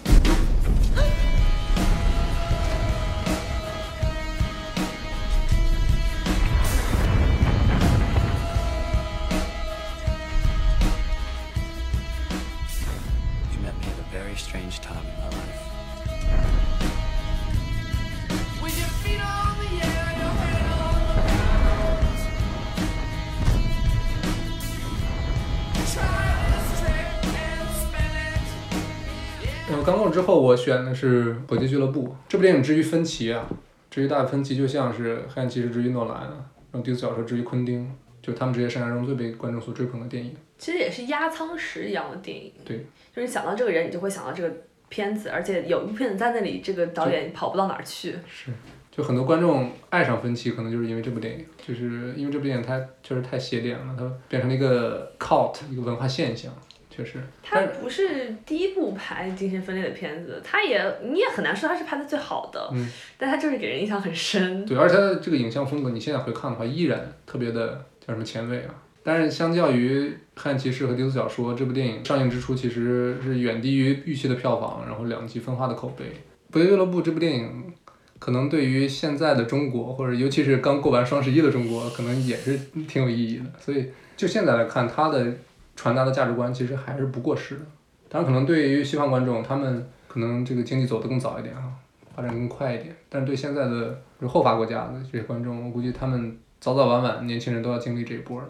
[30.13, 32.63] 之后，我选的是《火箭俱乐部》这部电影。
[32.63, 33.49] 至于芬奇啊，
[33.91, 36.37] 至于大卫芬奇，就像是《黑暗骑士》之于诺兰啊，
[36.71, 40.37] 然后《第四小说》之于昆汀，就他们这些生涯中最被观众所追捧的电影。
[40.59, 42.53] 其实也是压舱石一样的电影。
[42.65, 42.87] 对。
[43.15, 44.51] 就是想到这个人，你就会想到这个
[44.89, 48.15] 片子，而且有一部片子在那里，这个导演跑不到哪儿去。
[48.27, 48.51] 是，
[48.91, 56.51] 就很多观众爱上芬奇，可能就是因为这部电影，就是因为这部电影它确实太邪典了，它变成了一个 cult 一个文化现象，
[56.95, 57.19] 确实。
[57.43, 64.67] 它不是第一部拍精神分裂的片子，它也你也很难说它是拍的最好的，嗯但它就是给人印象很深。
[64.67, 68.75] 对，而且它的这个影像风格，你现在回看的话，依然特别的叫什么前卫啊。
[69.05, 76.05] 但是相较于《黑暗骑士》和《低俗小说》，这部电影上映之初其实是远低于预期的票房，然后两极分化的口碑。
[76.51, 77.73] 《不夜俱乐部》这部电影，
[78.21, 83.45] 可能对于现在的中国，或者尤其是刚过完双十一的中国，可能也是挺有意义的。
[83.59, 85.27] 所以就现在来看，它的
[85.75, 87.63] 传达的价值观其实还是不过时的。
[88.09, 91.73] 当然，可能对于西方观众，他们可能这个经济走得更早一点啊，
[92.15, 92.95] 发展更快一点。
[93.09, 98.49] 但是对现在的就后发国家的这些观众，我估计他们早早晚晚年轻人都要经历这一波的。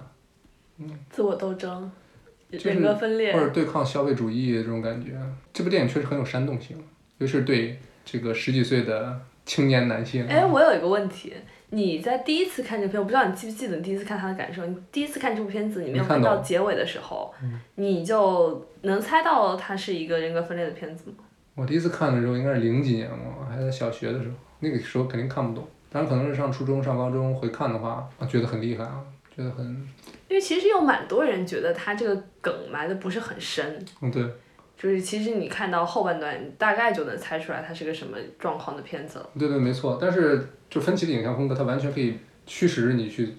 [1.10, 1.88] 自我斗争，
[2.50, 5.12] 就是人格分裂或，者对抗消费主义这种感觉。
[5.52, 6.76] 这部电影确实很有煽动性，
[7.18, 10.26] 尤其是对这个十几岁的青年男性。
[10.26, 11.32] 哎，我有一个问题，
[11.74, 14.64] 你在第一次看这片，我不知道你记不记得你第一次看他的感受。
[14.66, 21.16] 你第一次看这部片子，你没有看到到结尾的时候，嗯你就能猜到它是一个人格分裂的片子吗？
[21.54, 25.66] 我第一次看的时候应该是零几年嘛，我还在小学的时候，那个时候肯定看不懂。
[25.90, 29.02] 当然可能是上初中、上高中回看的话，啊觉得很厉害啊，
[29.34, 29.64] 觉得很，
[30.28, 34.22] 因为其实有蛮多人觉得他这个梗埋的不是很深，嗯对，
[34.82, 39.30] 就是其实你看到后半段，你大概就能猜出来它是个什么状况的片子了。
[39.38, 39.96] 对对没错。
[40.00, 43.32] 但是就分歧的影像风格，它完全可以驱使你去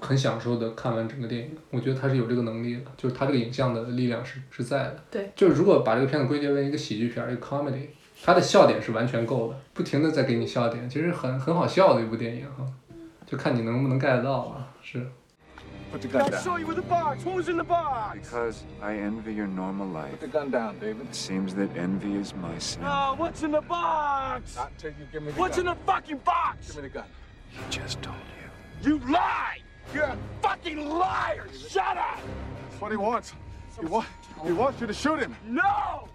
[0.00, 1.56] 很享受的看完整个电影。
[1.70, 5.04] 我觉得它是有这个能力的，就是它这个影像的力量是是在的。
[5.12, 7.86] 对，就是如果把这个片子归结为一个喜剧片儿，一个 comedy，
[8.24, 12.66] 它的笑点是完全够的，不停的在给你笑点，其实很很好笑的一部电影哈，
[13.24, 14.66] 就看你能不能 get 到吧。
[14.82, 15.06] 是，
[15.91, 16.41] Put the gun I down.
[16.41, 17.23] saw you with the box.
[17.23, 18.19] What was in the box?
[18.19, 20.11] Because I envy your normal life.
[20.11, 21.07] Put the gun down, David.
[21.07, 22.81] It seems that envy is my sin.
[22.83, 24.55] Oh, what's in the box?
[24.55, 25.77] Not till you give me the What's in gun.
[25.77, 26.67] the fucking box?
[26.67, 27.05] Give me the gun.
[27.49, 28.17] He just told
[28.83, 28.89] you.
[28.91, 29.61] You lied!
[29.93, 31.45] You're a fucking liar!
[31.69, 32.19] Shut up!
[32.69, 33.33] That's what he wants.
[33.79, 34.05] He, wa-
[34.43, 35.33] he wants you to shoot him.
[35.47, 36.09] No!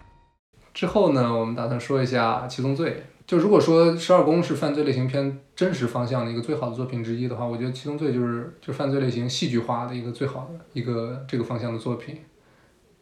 [0.73, 3.03] 之后呢，我们打算说一下《七宗罪》。
[3.26, 12.18] 就如果说《十二宫》是犯罪类型片真实方向的一个最好的作品之一的话，我觉得《七宗罪》就是就犯罪类型戏剧化的一个最好的一个这个方向的作品。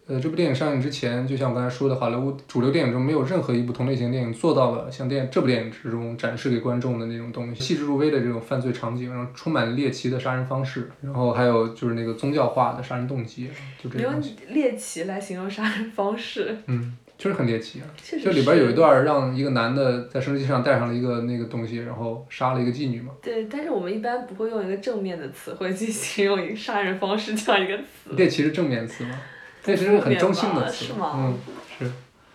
[0.07, 13.49] 呃，这部电影上映之前，就像我刚才说的，好莱坞主流电影中没有任何一部同类型电影做到了像电这部电影之中展示给观众的那种东西，细致入微的这种犯罪场景，然后充满猎奇的杀人方式，然后还有就是那个宗教化的杀人动机，
[13.83, 17.87] 就这你用，猎奇来形容杀人方式，嗯，确实很猎奇啊。
[18.23, 23.13] 就里边有一段让一个男的在生殖器上带上了一个那个东西，然后杀了一个妓女嘛。
[23.23, 28.15] 对，但是我们一般不会用一个正面的词汇去 形容一个杀人方式这样一个词。
[28.17, 29.21] 猎奇是正面词吗？
[29.65, 30.93] 猎奇是很中性的词。
[30.95, 31.39] 吗嗯，
[31.79, 31.91] 是。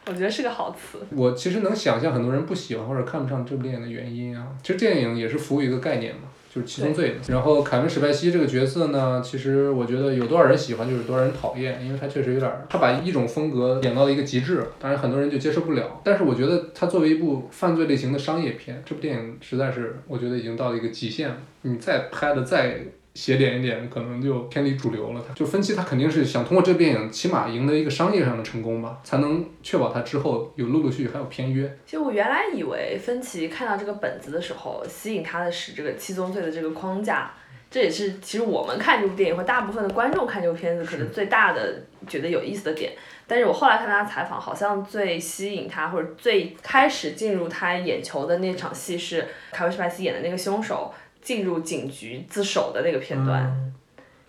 [0.08, 0.98] 我觉得是个好词。
[1.12, 4.48] 我其实能想象很多人不喜欢或者看不上这部电影的原因啊。
[4.64, 6.22] 其实电影也是服务于一个概念嘛，
[6.54, 7.16] 就是七宗罪。
[7.28, 16.02] 然后凯文史派西这个角色呢，其实我觉得有多少人喜欢就有多少人讨厌，因为他确实有点，他把一种风格演到了一个极致，当然很多人就接受不了。
[16.04, 21.38] 但是我觉得他作为一部犯罪类型的商业片，这部电影实在是我觉得已经到了一个极限了。
[21.62, 22.80] 你再拍的再
[23.14, 25.24] 斜点一点，可能就偏离主流了。
[25.28, 31.78] 他就分析，他肯定是想通过这部电影，起码赢得一个商业上的成功吧，才能确保他之后有陆陆续续还有片约。
[31.86, 37.34] 其实我原来以为芬奇看到这个本子的时候，吸引他的是这个七宗罪的这个框架，
[37.70, 42.94] 这也是其实我们看这部电影或大部分的观众看这部片子可能最大的觉得有意思的点。
[43.28, 50.92] 但是我后来看他的采访，好像最吸引他或者最开始进入他眼球的那场戏是凯文·史派西演的那个凶手
[51.22, 53.74] 进入警局自首的那个片段，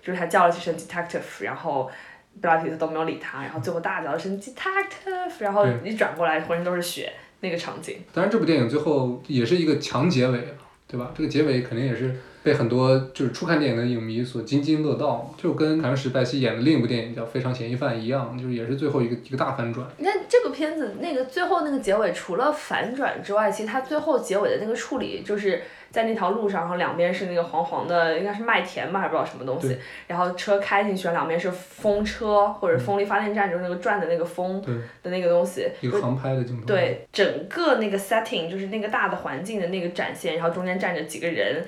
[0.02, 1.90] 就是他叫了几声 detective，然后
[2.40, 7.98] 布拉迪特都没有理他，然后最后大叫一声 detective，然后对一转过来浑身都是血那个场景。
[8.12, 10.54] 当然，这部电影最后也是一个强结尾了，
[10.86, 11.12] 对吧？
[11.16, 19.86] 这个结尾肯定也是被很多就是初看电影的影迷所津津乐道，就跟凯文史派西演的另一部电影叫《非常嫌疑犯》一样，就是也是最后一个一个大反转。
[19.98, 36.66] 你看这个片子那个最后那个结尾，除了反转之外，其实它最后结尾的那个处理，就是在那条路上，然后两边是那个黄黄的，应该是麦田吧，还不知道什么东西对，然后车开进去，两边是风车或者风力发电站，就是那个转的那个风对，的那个东西，一个航拍的镜头。
[36.66, 41.62] 对，整个那个 setting 就是那个大的环境的那个展现，然后中间站着几个人，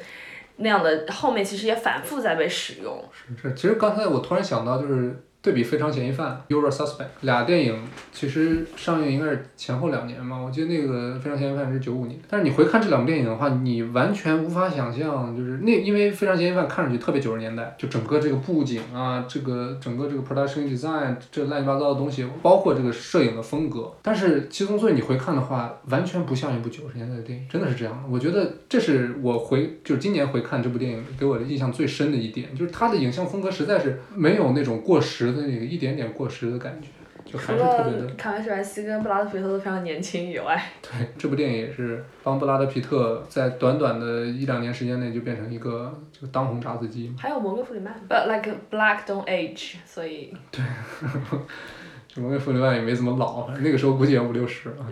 [0.57, 3.03] 那样的后面其实也反复在被使用。
[3.13, 7.77] 是是，其实刚才我突然想到，就是对比《非常嫌疑犯》《You're a Suspect》俩电影，
[8.13, 10.41] 其实上映应该是前后两年嘛。
[10.41, 23.93] 我记得那个《非常嫌疑犯》是九五年，但是你回看这两部电影的话，你完全无法想象，就是那因为《非常嫌疑犯》看上去特别九十年代，就整个这个布景啊，这个整个这个 production design 这乱七八糟的东西，包括这个摄影的风格。
[24.01, 28.09] 但是《七宗罪》你回看的话，完全不像一部九十年代的电影，真的是这样的。
[28.09, 36.89] 我觉得这是我回就是今年回看这部电影给我的印象最深的一点，就是它的影像风格实在是没有那种过时的那个一点点过时的感觉，
[37.25, 38.15] 就还是特别的了。
[38.17, 47.15] 凯文·史派西跟布拉德·皮特都非常年轻以外， 对，这部电影也是帮布拉德皮特在短短的一两年时间内就变成一个就当红炸子鸡。
[47.19, 50.63] 还有摩根·弗里曼，But like black don't age，所以 对
[52.17, 54.87] 摩根弗里曼也没怎么老，那个时候估计也五六十了。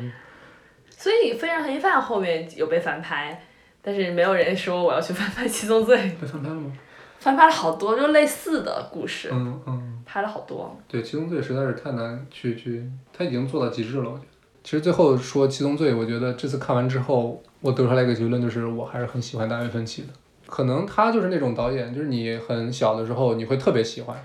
[0.88, 3.43] 所以《非常嫌疑犯》后面有被翻拍，
[3.82, 6.70] 但是没有人说我要去翻拍《七宗罪》，被翻拍了吗？
[7.18, 10.76] 翻拍了好多，就类似的故事，嗯嗯，拍了好多。
[10.88, 14.26] 对，七宗罪实在是太难去去，他已经做到极致了，我觉得。
[14.64, 20.08] 其实最后说七宗罪，我觉得这次看完之后，我得出来一个结论，就是我还是很喜欢大卫芬奇的。
[20.48, 24.16] 可能他就是那种导演，就是你很小的时候你会特别喜欢，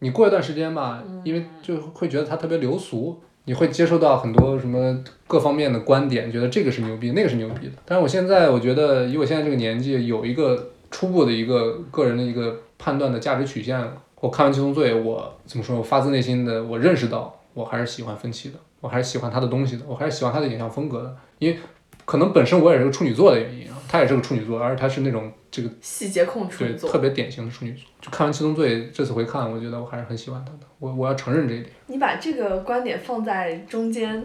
[0.00, 7.72] 你过一段时间吧，因为就会觉得他特别流俗，你会接受到很多什么各方面的观点，觉得这个是牛逼，那个是牛逼的。
[7.86, 13.96] 但是我现在我觉得，以我现在这个年纪，有一个初步的一个个人的一个判断的价值曲线了。
[14.22, 15.76] 我看完《七宗罪》，我怎么说？
[15.76, 21.16] 我发自内心的我认识到，我还是喜欢芬奇的，我还是喜欢他的东西的，我还是喜欢他的影像风格的。
[21.40, 21.58] 因为
[22.04, 27.84] 可能本身我也是个处女座的原因啊，他也是个处女座，而且他是那种这个细节控处对女座特别典型的处女座。
[28.00, 31.72] 就看完《七宗罪》，这次回看，我觉得我还是很喜欢他的，我我要承认这一点。
[31.88, 34.24] 你把这个观点放在中间，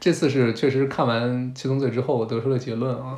[0.00, 3.16] 这次是确实看完《七宗罪》之后，我得出了结论啊。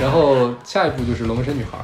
[0.00, 1.76] 然后下一步就是《龙纹身女孩》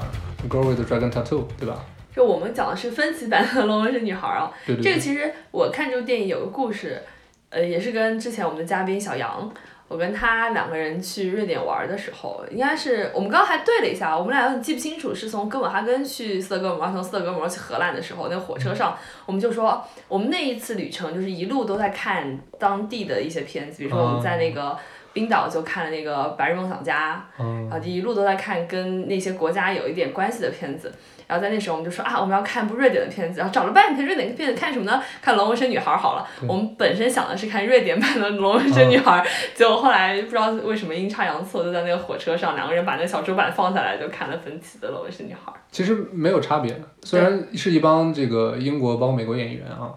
[0.51, 1.85] 《Girl with Dragon Tattoo》，对吧？
[2.14, 4.51] 就我们讲的是分歧版的《龙纹身女孩》啊。
[4.67, 4.91] 对对对。
[4.91, 7.03] 这个其实我看这部电影有个故事，
[7.51, 9.53] 呃，也是跟之前我们的嘉宾小杨，
[9.87, 18.97] 我跟他两个人去瑞典玩的时候，应该是我们刚刚还对了一下，我们俩记不清楚是从哥本哈根去斯德哥尔摩，从斯德哥尔摩去荷兰的时候，那火车上，
[19.27, 24.75] 我们就说我们那一次旅程就是一路都在看当地的一些片子，比如说我们在那个。
[25.17, 30.93] 冰岛就看了那个《白日梦想家》，嗯然后一路都在看跟那些国家有一点关系的片子。
[31.27, 35.03] 然后在那时候我们就说啊，我们要看部瑞典的片子，然后找了半天瑞典的片子看什么呢？
[35.23, 36.29] 看《龙纹身女孩》好了。
[36.47, 39.25] 我们本身想的是看瑞典版的《龙纹身女孩》
[39.59, 45.51] 结果后来不知道为什么阴差阳错，就在那个火车上，两个人把那个小桌板放下来，就看了芬奇的《龙纹身女孩》。
[45.73, 49.95] 其实没有差别的，虽然是一帮这个英国包括美国演员啊，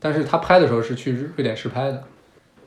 [0.00, 2.02] 但是他拍的时候是去瑞典实拍的，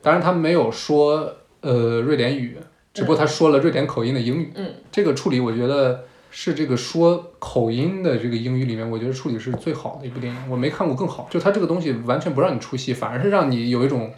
[0.01, 1.36] 当然他没有说
[1.66, 2.57] 呃瑞典语，
[2.93, 4.51] 只不过他说了瑞典口音的英语。
[4.55, 11.28] 嗯，这个处理我觉得是这个说口音的这个英语里面，我觉得处理是最好的一部电影，我没看过更好。
[11.32, 14.13] 就他这个东西完全不让你出戏，反而是让你有一种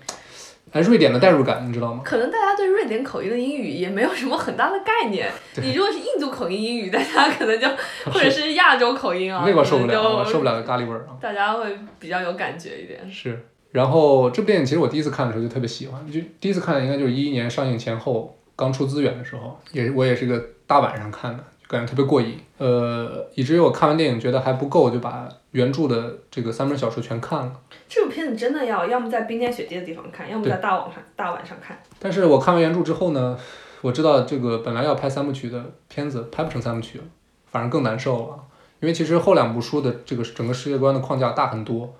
[0.73, 2.01] 哎瑞典的代入感，你知道吗？
[2.03, 5.31] 可能大家对瑞典口音的英语也没有什么很大的概念。
[5.63, 7.67] 你如果是印度口音英语，大家可能就
[8.11, 11.15] 或者是亚洲口音啊，那个我受不了，受不了咖喱味儿啊。
[11.21, 13.09] 大家会比较有感觉一点。
[13.09, 13.45] 是，
[13.77, 22.39] 然后这部电影其实我第一次看的时候就特别喜欢，就第一次看应该就是一一年上映前后刚出资源的时候，也是我也是个大晚上看的，就感觉特别过瘾。
[22.57, 27.51] 呃，以至于我看完电影觉得还不够，就把原著的这个三本小说全看了。
[27.87, 31.79] 这部片子真的要要么在冰天雪地的地方看，要么在大晚上大晚上看。
[31.99, 33.37] 但是我看完原著之后呢，
[33.83, 37.03] 我知道这个本来要拍三部曲的片子拍不成三部曲了，
[37.45, 38.39] 反而更难受了。
[38.79, 41.93] 因为其实后两部书的这个整个世界观的框架大很多，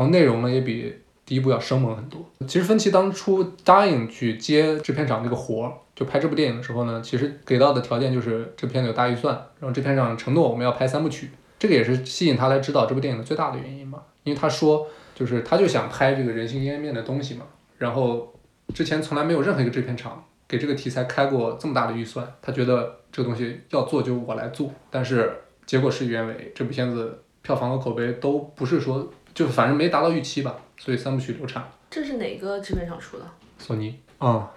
[0.00, 0.96] 然后内容呢也比
[1.26, 2.24] 第一部要生猛很多。
[2.48, 11.28] 其实芬奇当初答应去接制片厂这个活儿，就拍这部电影的时候呢，其实给到的条件就是这片子有大预算，然后制片厂承诺我们要拍三部曲，
[11.58, 14.02] 这个也是吸引他来指导这部电影的最大的原因嘛。
[14.24, 17.44] 因为他说，就是他就想拍这个人性阴暗面的东西嘛，
[17.76, 18.32] 然后
[18.72, 25.30] 之前从来没有任何一个制片厂给这个题材开过这么大的预算，他觉得这个东西要做就我来做，但是
[25.66, 31.62] 结果事与愿违，这部片子票房和口碑都不是说，就反正没达到预期吧，所以三部曲流产。
[31.90, 33.24] 这是哪个制片厂出的？
[33.58, 34.50] 索尼啊、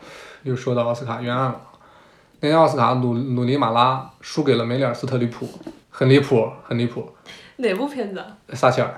[0.43, 1.61] 又说到奥斯卡冤案了。
[2.41, 5.47] 那年奥斯卡鲁鲁尼马拉输给了梅里尔斯特里普，
[5.89, 7.09] 很离谱，很离谱。
[7.57, 8.27] 哪部片子啊？
[8.53, 8.93] 撒切尔，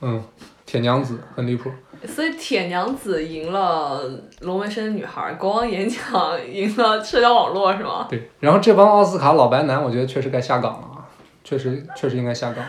[0.00, 0.20] 嗯，
[0.66, 1.70] 铁娘子很离谱。
[2.04, 4.02] 所以铁娘子赢了
[4.40, 6.00] 龙纹身女孩，国王演讲
[6.50, 8.06] 赢了社交网络是吗？
[8.10, 11.06] 对，然后这帮奥斯卡老白男，我觉得确实该下岗了啊，
[11.44, 12.64] 确实确实应该下岗。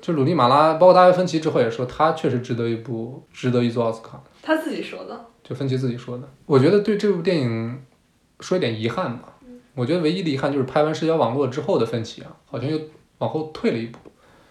[0.00, 4.22] 就鲁尼马拉，包括大卫芬奇之后也说，他确实值得一部，值得一座奥斯卡。
[4.42, 5.26] 他自己说的。
[5.42, 6.28] 就芬奇自己说的。
[6.46, 7.82] 我觉得对这部电影
[8.40, 9.34] 说一点遗憾吧。
[9.74, 12.78] 我觉得唯一的遗憾就是拍完社交网络之后的芬奇啊，好像又
[13.18, 13.98] 往后退了一步，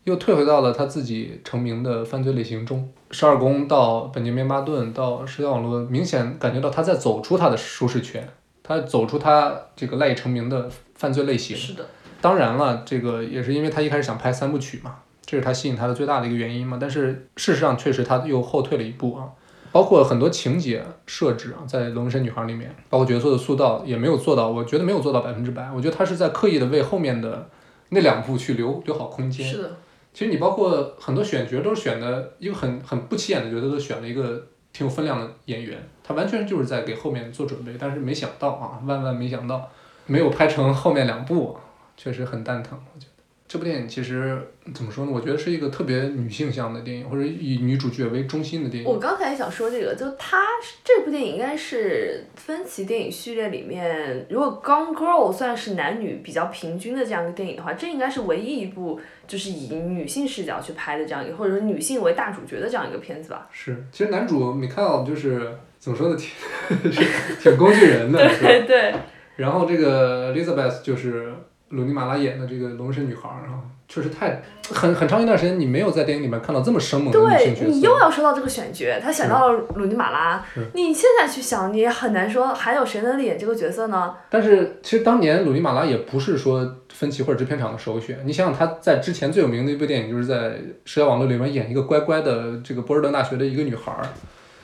[0.03, 2.89] 又退回到了他自己成名的犯罪类型中。
[3.11, 8.27] 十二宫到本杰明巴顿到社交网络，明显感觉到他在走出他的舒适圈，
[8.61, 11.55] 他走出他这个赖以成名的犯罪类型。
[11.55, 11.85] 是的。
[12.21, 14.95] 当然了，这个也是因为他一开始想拍三部曲嘛，
[15.29, 16.79] 这是他吸引他的最大的一个原因嘛。
[16.81, 19.29] 但是事实上，确实他又后退了一步啊。
[19.71, 25.69] 包括很多情节设置啊，在《龙纹身女孩》里面，包括角色的塑造也没有做到，我觉得没有做到百分之百。
[25.71, 27.47] 我觉得他是在刻意的为后面的
[27.89, 29.47] 那两部去留留好空间。
[29.47, 29.71] 是的。
[30.11, 37.75] 其实你包括很多选角都是选的一个很很不起眼的角色，都选了一个挺有分量的演员，他完全就是在给后面做准备。
[37.79, 39.69] 但是没想到啊，万万没想到，
[40.07, 41.55] 没有拍成后面两部，
[41.95, 42.75] 确实很蛋疼。
[42.95, 43.08] 我觉得
[43.49, 44.39] 这部电影其实
[44.75, 45.11] 怎么说呢？
[45.11, 48.87] 我觉得是一个特别女性向的电影，或者以女主角为中心的电影。
[48.87, 50.45] 我刚才也想说这个，就它
[50.83, 63.49] 这部电影应该是分歧电影序列里面，如果《Gone Girl》算是男女比较平均的这样一个电影的话，这应该是唯一一部就是以女性视角去拍的这样一个，或者说女性为大主角的这样一个片子吧。
[63.51, 66.15] 是，其实男主米开朗就是怎么说呢，
[66.69, 67.07] 挺
[67.41, 68.19] 挺工具人的。
[68.19, 68.93] 对对。
[69.37, 71.33] 然后这个 Elizabeth 就是
[71.69, 74.41] 鲁尼马拉演的这个龙神女孩儿啊，确实太
[74.71, 77.65] 很很长一段时间你没有在电影里面看到这么生猛的女性角色。
[77.65, 80.43] 对你又要说到这个选角，他选到了鲁尼马拉，
[80.73, 84.15] 你现在去想，你也很难说还有谁能演这个角色呢？
[84.29, 88.19] 但是其实当年鲁尼马拉也不是说分歧或者制片厂的首选。
[88.25, 94.01] 你想想他在之前最有名的一部电影就是在社交网络里面演一个乖乖的这个波士顿大学的一个女孩儿，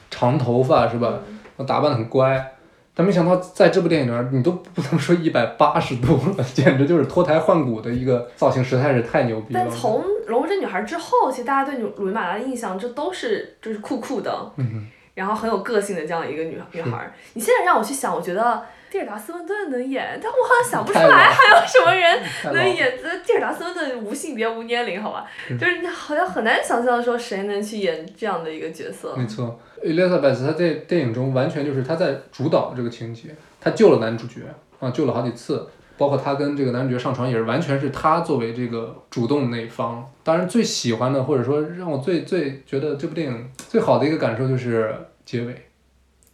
[0.10, 1.20] 长头发是吧？
[1.68, 2.54] 打扮的很乖。
[2.96, 9.60] 但没想到在这部电影里面，你都不能说一百八十度了，简直就是脱胎换骨的一个造型，实在是太牛逼了。
[9.60, 17.14] 但从《龙纹身女孩》之后，其实大家对鲁尼马拉的印象，就都是就是酷酷的，嗯然后很有个性的这样一个女女孩儿。
[17.34, 18.62] 你现在让我去想，我觉得
[18.96, 22.18] 蒂尔达斯温顿能演，但我好像想不出来还有什么人
[22.56, 22.98] 能演。
[22.98, 25.28] 这蒂尔达斯温顿无性别无年龄，好吧？
[25.50, 29.14] 就是你好像很难想象说谁能去演这样的一个角色。
[29.18, 34.44] 没错，Elizabeth 她在电影中完全就是她在主导这个情节，她救了男主角
[34.80, 35.68] 啊，救了好几次，
[35.98, 40.10] 包括她跟这个男主角上床也是完全是她作为这个主动那一方。
[40.24, 45.65] 当然最喜欢的或者说让我最最觉得这部电影最好的一个感受就是结尾，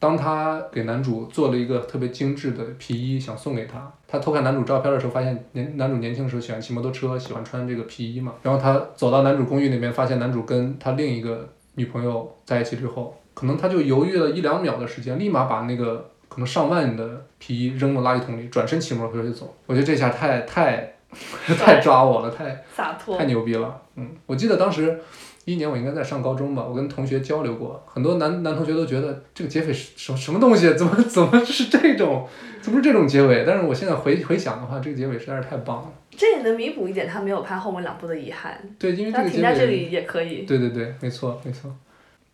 [0.01, 8.33] 当他给男主做了一个特别精致的皮衣，想送给他，他偷看男主照片的时候，发现年男主年轻的时候喜欢骑摩托车，喜欢穿这个皮衣嘛。
[8.41, 19.53] 然后他走到男主公寓那边，发现男主跟他另一个女朋友在一起之后，可能他就犹豫了一两秒的时间，立马把那个可能上万的皮衣扔到垃圾桶里，转身骑摩托车就走。
[19.67, 20.95] 我觉得这下太太
[21.59, 23.25] 太抓我了，太洒脱太。
[23.25, 23.79] 牛逼了。
[23.97, 24.99] 嗯，我记得当时
[25.45, 32.27] 一一年我应该在上高中吧，我跟同学交流过，很多男男同学都觉得这个劫匪是什么什么东西，怎么怎么是这种，
[32.61, 33.43] 怎么是这种结尾？
[33.45, 35.91] 但是我现在回回想的话，这个结尾实在是太棒了。
[36.11, 38.61] 这也能弥补一点他没有拍后面两部的遗憾。
[38.77, 40.43] 对，因为这他个结尾，停在这里也可以。
[40.43, 41.73] 对对对，没错没错。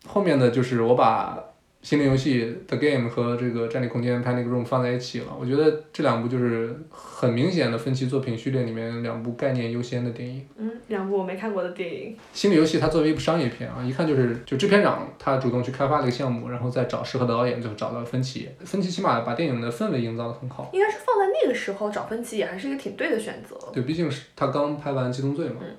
[0.06, 1.38] 后面的就是我把
[1.80, 10.44] 心灵游戏 The Game 和这个战地空间 Panic Room 放在一起了，我觉得这两部就是很明显的分歧作品序列里面两部概念优先的电影。
[10.56, 12.16] 嗯，两部我没看过的电影。
[12.32, 18.48] 心理游戏它作为一部商业片啊，一看就是就制片长他主动去开发了一个项目，然后再找适合的导演，最后找到了芬奇。
[18.64, 20.68] 芬奇起码把电影的氛围营造得很好。
[20.72, 23.56] 应该是放在那个时候找分歧也还是一个挺对的选择。
[23.72, 25.56] 对，毕竟是他刚拍完《七宗罪》嘛。
[25.60, 25.76] 嗯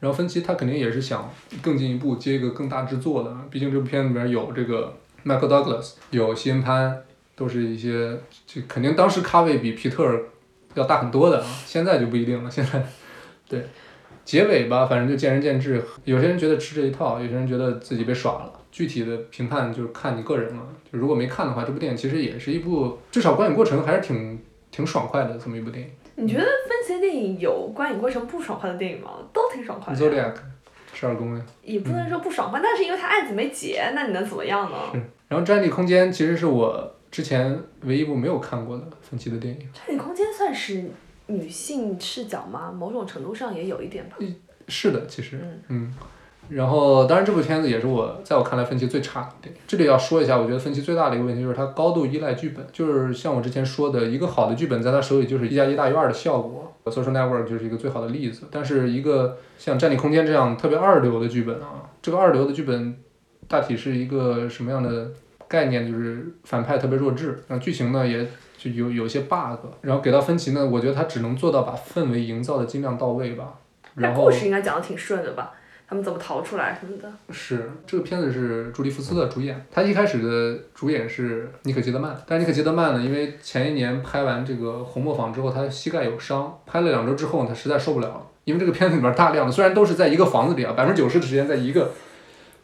[0.00, 1.28] 然后芬奇他肯定也是想
[1.60, 7.02] 更进一步接一个更大制作的，毕竟这部片里面有这个 Michael Douglas，有西恩潘，
[7.34, 10.22] 都是一些就肯定当时咖位比皮特尔
[10.74, 12.50] 要大很多的啊，现在就不一定了。
[12.50, 12.84] 现在
[13.48, 13.64] 对
[14.24, 18.52] 结尾吧，反正就见仁见智，有些人觉得吃这一套，有些人觉得自己被耍了。
[18.70, 20.62] 具体的评判就是看你个人了。
[20.92, 24.38] 就如果没看的话，这部电影其实也是一部至少观影过程还是挺
[24.70, 25.90] 挺爽快的这么一部电影。
[26.16, 29.12] 你觉得分歧电影有观影过程不爽快的电影吗？
[29.32, 29.98] 都挺爽快的。
[29.98, 30.34] Zodiac
[30.98, 31.44] 十二宫呀。
[31.62, 34.76] 也不能说不爽快，那是因为他案子没结，那你能怎么样呢？
[35.28, 39.60] 然后《战地空间》其实是我之前唯一一部没有看过的芬奇的电影。
[39.72, 40.90] 战地空间算是
[41.26, 42.72] 女性视角吗？
[42.72, 44.16] 某种程度上也有一点吧。
[44.66, 45.94] 是的，其实嗯，嗯。
[46.48, 49.50] 然后，当然这部片子也是我在我看来分歧最差的。
[49.66, 56.64] 这里要说一下，我觉得分歧最大的一个问题就是它高度依赖剧本，就是像我之前说的，一个好的剧本在他手里就是一加一大于二的效果。
[56.86, 58.46] Social Network 就是一个最好的例子。
[58.50, 62.96] 但是一个像《战地空间》这样特别二流的剧本啊，这个二流的剧本
[63.46, 65.10] 大体是一个什么样的
[65.46, 65.86] 概念？
[65.86, 68.26] 就是反派特别弱智，然后剧情呢也
[68.56, 73.52] 就有有些 bug，然后给到分歧呢，我觉得他只能做到把氛围营造的尽量到位吧。
[73.96, 75.52] 然后故事应该讲的挺顺的吧？
[75.88, 77.10] 他们怎么逃出来什么的？
[77.32, 91.90] 是这个片子是朱莉福斯特主演，他一开始的主演是尼可基德曼，但是尼可基德曼呢，因为前一年拍完这个《红磨坊》之后，他膝盖有伤，拍了两周之后，他实在受不了了，因为这个片子里面大量的虽然都是在一个房子里啊，百分之九十的时间在一个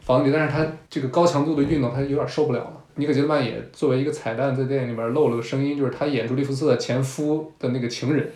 [0.01, 2.73] 房子里，但是他这个高强度的运动，他有点受不了了。
[2.97, 8.31] 尼可基德曼也作为一个彩蛋，在电影里面露了个声音，就是他演朱莉福斯特前夫的那个情人，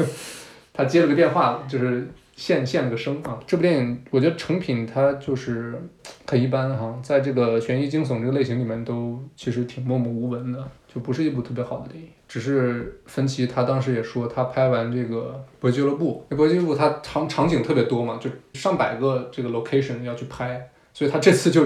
[0.72, 2.08] 他接了个电话，就是
[2.42, 3.38] 现现了个声啊。
[3.46, 5.80] 这部电影我觉得成品它就是
[6.26, 12.08] 很一般哈，在这个悬疑惊悚这个类型里面都其实挺默默无闻的，就不是一部特别好的电影。
[12.26, 21.64] 只是芬奇他当时也说，他拍完这个《搏击俱乐部》，那《搏击俱乐部》它场场景特别多嘛，就上百个这个 location 要去拍，所以他这次就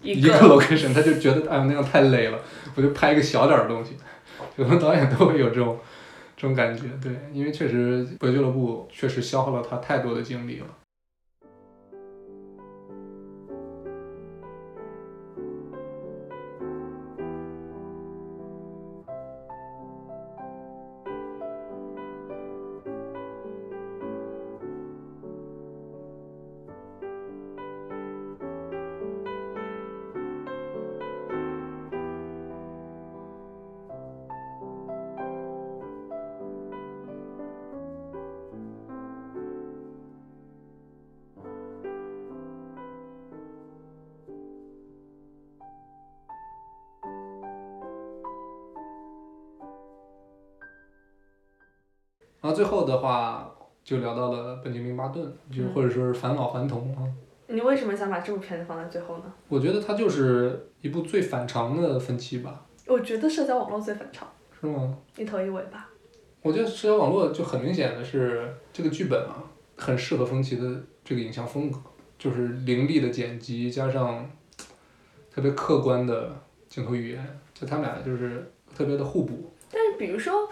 [0.00, 2.38] 一个 location，他就觉得哎呀那样太累了，
[2.74, 3.92] 我就拍一个小点儿的东西。
[4.56, 5.76] 有的导演都会有这种
[6.44, 10.66] 这种感觉，对，因为确实《回俱乐部》确实消耗了他太多的精力了。
[52.94, 57.02] 的话就聊到了本杰明·巴顿，就或者说是返老还童啊。
[57.48, 59.24] 你为什么想把这部片子放在最后呢？
[59.48, 64.26] 我觉得它就是一部最反常的分期吧，我觉得社交网络最反常，
[64.58, 64.96] 是吗？
[65.16, 65.90] 一头一尾吧。
[66.40, 69.44] 我觉得社交网络就很明显的是这个剧本啊，
[69.76, 70.64] 很适合风奇的
[71.04, 71.78] 这个影像风格，
[72.18, 74.30] 就是凌厉的剪辑加上
[75.30, 76.34] 特别客观的
[76.68, 79.50] 镜头语言，就他们俩就是特别的互补。
[79.70, 80.34] 但是比如说《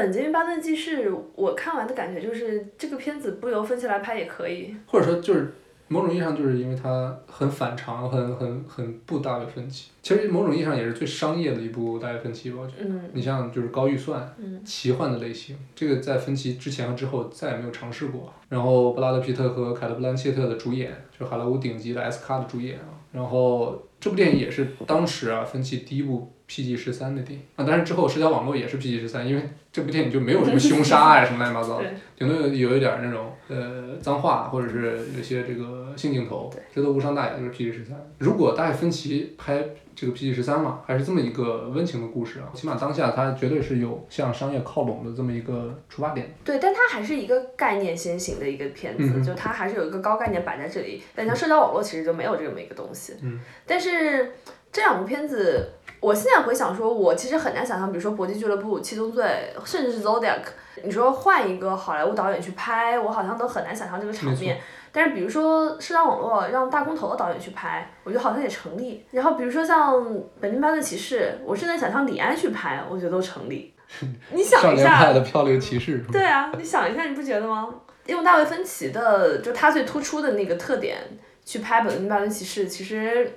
[0.00, 4.74] 本杰明·巴顿记事》，我看完的感觉就是这个片子不由分期来拍也可以。
[4.86, 5.52] 或者说就是
[5.88, 9.90] 某种意义上就是因为它很反常，很很很不大卫芬奇。
[10.00, 12.84] 其实某种意义上也是最商业的一部大卫芬奇吧，我觉得。
[12.88, 18.32] 嗯你像就是高预算、嗯奇幻的类型，这个在芬奇之前和之后再也没有尝试过。
[18.48, 22.88] 然后布拉德皮特和凯特布兰切特的主演，就是好莱坞顶级的 S 咖的主演啊。
[23.12, 29.42] 然后这部电影也是当时啊芬奇第一部 PG 十三的电影啊，但是之后社交网络也是 PG 十三，因为
[29.72, 31.88] 这部电影就没有什么凶杀啊什么乱七八糟的，
[32.18, 37.96] 顶多有有一点儿那种呃脏话或者是有些这个性镜头，这都无伤大雅，就是 PG 十三。
[38.18, 46.34] 如果大卫芬奇拍这个 PG 十三嘛，还是这么一个温情的故事啊，起码当下它绝对是有向商业靠拢的这么一个出发点。
[46.42, 51.00] 对，但它还是一个概念先行的一个片子，嗯就它还是有一个高概念摆在这里。
[51.14, 53.14] 但像社交网络其实就没有这么一个东西。
[53.22, 53.38] 嗯。
[53.64, 54.32] 但是
[54.72, 55.68] 这两部片子，
[56.00, 60.38] 我现在回想说，我其实很难想象，比如说《搏击俱乐部》《七宗罪》，甚至是《Zodiac》，
[60.82, 64.60] 你说换一个好莱坞导演去拍，我好像都很难想象这个场面。
[64.92, 69.04] 但是比如说社交网络让大空头的导演去拍，我觉得好像也成立。
[69.10, 69.94] 然后比如说像
[70.40, 73.74] 《本丁巴顿骑士》，我甚至想象李安去拍，我觉得都成立。
[74.30, 77.68] 你想一下，派的漂流骑士，对啊，你想一下，你不觉得吗？
[78.06, 80.98] 用大卫芬奇的，就他最突出的那个特点
[81.44, 83.30] 去拍《本丁巴顿骑士》，其实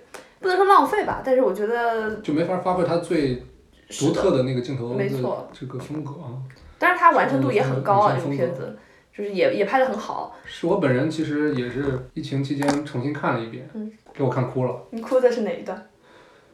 [0.44, 3.42] 不能说浪费吧，但是我觉得，就没法发挥他最
[3.88, 6.36] 独特的那个镜头的没错这个风格啊。
[6.78, 8.78] 但是它完成度也很高啊，嗯这个片子
[9.16, 10.36] 就是也也拍得很好。
[10.44, 14.76] 是我本人其实也是疫情期间重新看了一遍，嗯给我看哭了。
[14.92, 15.82] 你哭的是哪一段？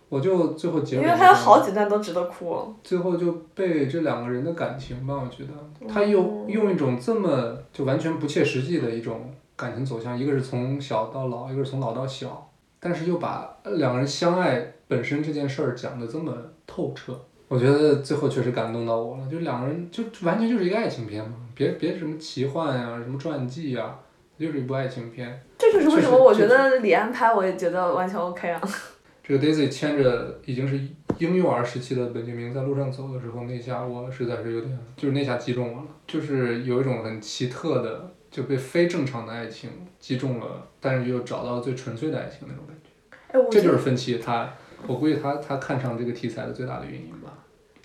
[0.07, 2.75] 我就最后结尾，因为他有好几段都值得哭哦。
[2.83, 5.53] 最后就被这两个人的感情吧，我觉得
[5.87, 12.48] 他嗯用用一种这么就完全不切实际的一种感情走向，一个是从小到老，一个是从老到小，
[12.79, 16.33] 但是又把两个人相爱本身这件事儿讲的这么
[16.65, 19.27] 透彻，我觉得最后确实感动到我了。
[19.29, 23.95] 就两个人就完全就是一个爱情片嘛，别别什么奇幻呀、什么传记呀、
[24.37, 25.41] 就是一部爱情片。
[25.57, 28.61] 这就是为什么我觉得李安拍我也觉得完全 OK 啊。
[29.21, 30.79] 这个 Daisy 牵着已经是
[31.19, 39.69] 婴幼儿时期的本杰明在路上走的时候，那下我实在是有点，就是那下击中我了，就是有一种很奇特的就被非正常的爱情
[39.99, 42.89] 击中了，但是又找到最纯粹的爱情那种感觉。
[43.31, 44.51] 哎，我这就是分歧他，
[44.87, 47.33] 我估计他他看上这个题材的最大的原因吧。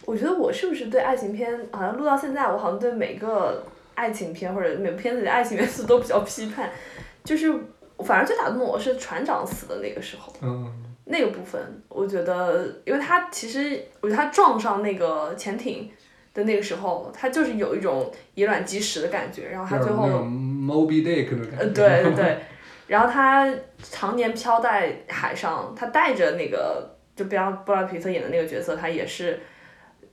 [0.06, 3.64] 我觉得我是不是对爱情片，好像录到现在，我好像对每个
[3.94, 6.70] 爱情片或者每部片子里的爱情元素都比较批判，
[7.22, 7.52] 就是
[8.00, 10.32] 反而最打动我是船长死的那个时候。
[10.42, 10.70] 嗯，
[11.06, 15.90] 那个部分，我觉得，因为他其实，我觉得他撞上那个潜艇
[16.34, 21.64] 的那个时候，他就是有一种以卵击石的感觉，然后他最后有点那，种 Moby Dick 的感觉。
[21.64, 22.38] 呃，对对 对，
[22.88, 29.40] 然后他常年漂在海上，他带着那个就布拉布拉皮特演的那个角色，他也是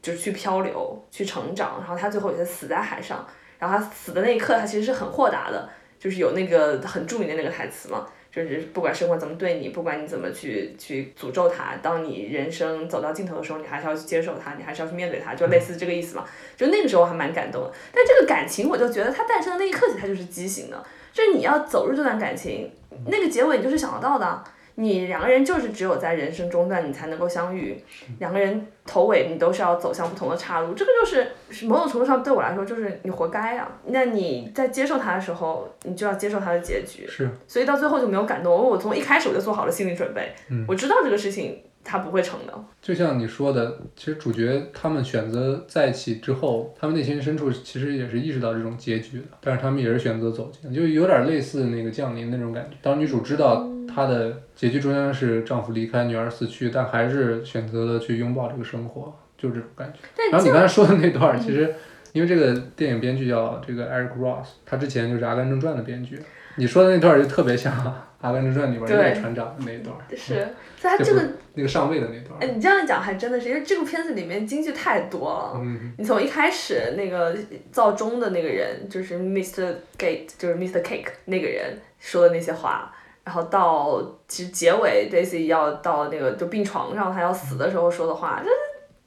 [0.01, 5.67] 就是去漂流、去成长，然后他最后也是死在海上，然后他死的那一刻，他其实是很豁达的，
[5.97, 8.07] 就是有那个很著名的那个台词嘛。
[8.31, 16.25] 就是不管生活怎么对你，不管你怎么去去诅咒他，当你人生走到尽头的时候，你还是要去接受他，你还是要去面对他，就类似这个意思嘛。
[16.55, 22.71] 就那个时候还蛮感动的，但这个感情我就觉得它诞生的那一刻起，它就是畸形的，就是你要走入这段感情，
[23.07, 24.43] 那个结尾你就是想得到的。
[24.75, 27.81] 你两个人就是只有在人生中段你才能够相遇，
[28.19, 33.69] 两个人头尾你都是要走向不同的岔路，这个就是是某种程度上对我来说就是你活该啊。
[33.85, 37.05] 那你在接受他的时候，你就要接受他的结局。
[37.07, 42.53] 是，所以到最后就没有感动，我从一开始我就做好了心理准备，嗯我知道这个事情它不会成的。
[42.81, 52.77] 就像你说的，其实主角他们选择在一起之后，他们内心深处其实也是意识到这种结局的，但是他们也是选择走进，就有点类似那个降临那种感觉。
[52.81, 59.99] 当女主知道她的结局终将是丈夫离开，女儿死去，但还是选择了去拥抱这个生活，就是这种感觉。
[60.31, 61.73] 然后你刚才说的那段儿，其实
[62.13, 66.19] 因为这个电影编剧叫这个 Eric Ross，他之前就是《阿甘正传》的编剧。
[66.57, 67.73] 你说的那段儿就特别像
[68.21, 70.35] 《阿甘正传》里边儿那个船长的那一段儿，是，
[70.77, 72.37] 所以它这个那个上尉的那段儿。
[72.39, 75.53] 哎，你这样讲还真的是，因为这个片子里面京剧太多了。
[75.55, 77.35] 嗯，你从一开始那个
[77.71, 79.73] 造钟的那个人，就是 Mr.
[79.97, 80.81] Gate，就是 Mr.
[80.83, 82.93] Cake 那个人说的那些话，
[83.23, 88.49] 然后到其实结尾 Daisy 要到那个就病床上，他要死的时候说的话，这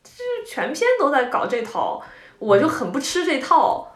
[0.02, 2.02] 这全篇都在搞这套，
[2.40, 3.93] 我就很不吃这套。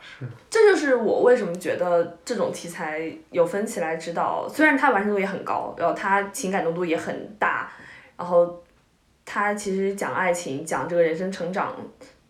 [0.51, 7.71] 这就是我为什么觉得这种题材有分歧来指导，虽然它完成度也很高，然后它情感浓度也很大，
[8.17, 8.63] 然后
[9.25, 11.75] 它其实讲爱情、讲这个人生成长，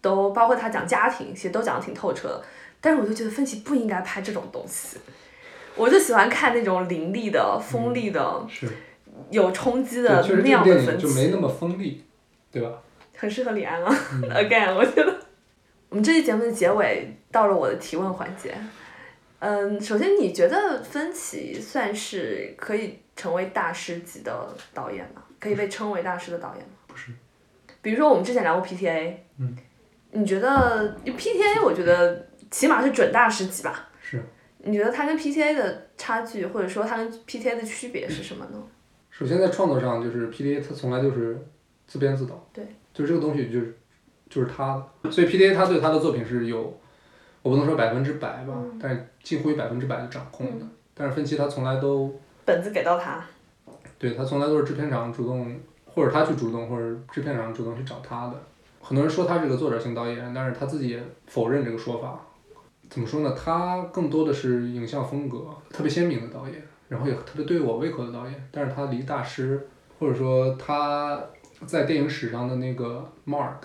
[0.01, 2.43] 都包括他讲家庭，其实都讲的挺透彻的。
[2.80, 4.99] 但是我就觉得分歧不应该拍这种东西，
[5.74, 8.68] 我就喜欢看那种凌厉的、锋利的、是。
[9.30, 12.05] 有冲击，的那样的分歧，就没那么锋利，
[12.53, 12.70] 对吧？
[13.16, 13.93] 很适合李安啊。
[14.30, 15.12] Again，我觉得我
[15.99, 18.55] 们这期节目的结尾到了我的提问环节。
[19.41, 25.23] 嗯，首先你觉得芬奇算是可以成为大师级的导演吗？
[25.41, 26.75] 可以被称为大师的导演吗？
[26.87, 27.13] 不是。
[27.83, 29.57] 比如说我们之前聊过 PTA，嗯，
[30.13, 31.63] 你觉得 PTA？
[31.63, 33.91] 我觉得起码是准大师级吧。
[34.01, 34.23] 是。
[34.59, 38.63] 你觉得它跟 PTA 的差距，或者说它跟 PTA 的区别是什么呢？
[39.11, 41.39] 首先在创作上，就是 PTA 它从来就是
[41.87, 43.77] 自编自导，对，就是这个东西就是
[44.29, 46.79] 就是他的，所以 PDA 他对他的作品是有，
[47.43, 50.66] 我不能说百分之百吧，嗯但是近乎于百分之百的掌控的。
[50.95, 52.12] 但是芬奇他从来都
[52.45, 53.24] 本子给到他，
[53.99, 55.55] 对他从来都是制片厂主动，
[55.85, 58.35] 或者他去主动，或者制片厂主动去找他的。
[58.81, 62.20] 很多人说他是个作者型导演，但是他自己也否认这个说法。
[62.89, 63.35] 怎么说呢？
[63.37, 68.49] 他更多的是影像风格特别鲜明的导演，然后也特别对我胃口的导演。
[68.51, 69.68] 但是他离大师，
[69.99, 71.22] 或者说他
[71.66, 73.57] 在电影史上的那个 mark，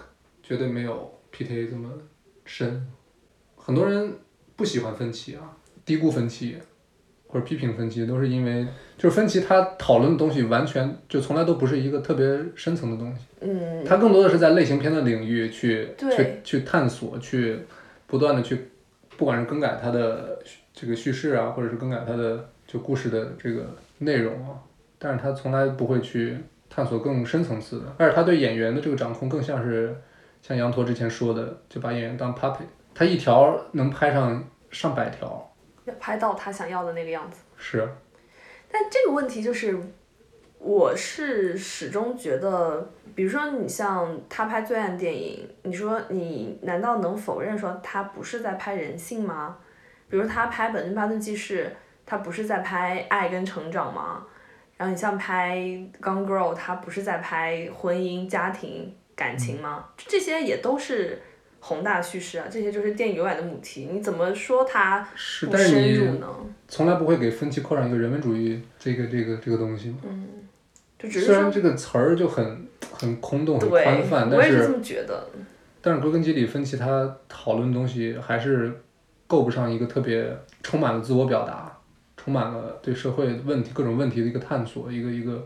[0.43, 1.89] 绝对没有 PTA 这么
[2.45, 2.85] 深。
[3.55, 4.13] 很多人
[4.55, 6.57] 不喜欢分歧啊，低估分歧，
[7.27, 8.67] 或者批评分歧，都是因为
[8.97, 12.25] 就是分歧他讨论的东西完全就从来都不是一个特别
[12.55, 17.59] 深层的东西，嗯，他更多的是在类型片的领域去去去探索，去
[18.05, 18.69] 不断的去，
[19.17, 20.37] 不管是更改它的
[20.73, 24.59] 这个叙事啊，或者是更改它的就故事的这个内容啊，
[24.99, 26.37] 但是他从来不会去
[26.69, 29.95] 探索更深层次的，而且他对演员的这个掌控更像是
[30.43, 37.39] 像羊驼之前说的，就把演员当 puppet，他一条能拍上上百条，要拍到他想要的那个样子。
[37.55, 37.87] 是。
[38.69, 39.79] 但这个问题就是，
[40.59, 49.57] 我是始终觉得，比如说你像他拍罪案电影，你说你难道能否认说他不是在拍人性吗？
[50.09, 51.67] 比如他拍《本顿巴顿记事》，
[52.05, 54.27] 他不是在拍爱跟成长吗？
[54.75, 55.55] 然后你像拍
[56.01, 59.85] 《Gone Girl》，他不是在拍婚姻、家庭、感情吗？
[59.95, 61.21] 这些也都是
[61.61, 63.87] 宏大叙事啊，这些就是电影永远的母题。
[63.89, 66.27] 你怎么说它是，不深入呢？
[66.67, 69.95] 从来不会给分歧扣上一个人文主义这个这个这个东西。
[70.99, 75.27] 就只是，虽然这个词儿就很很空洞、很宽泛，，但我也是这但是么觉得。
[75.81, 78.81] 但是归根结底，分歧他讨论的东西还是
[79.27, 81.77] 够不上一个特别充满了自我表达、
[82.17, 85.45] 充满了对社会问题各种问题的一个探索、一个一个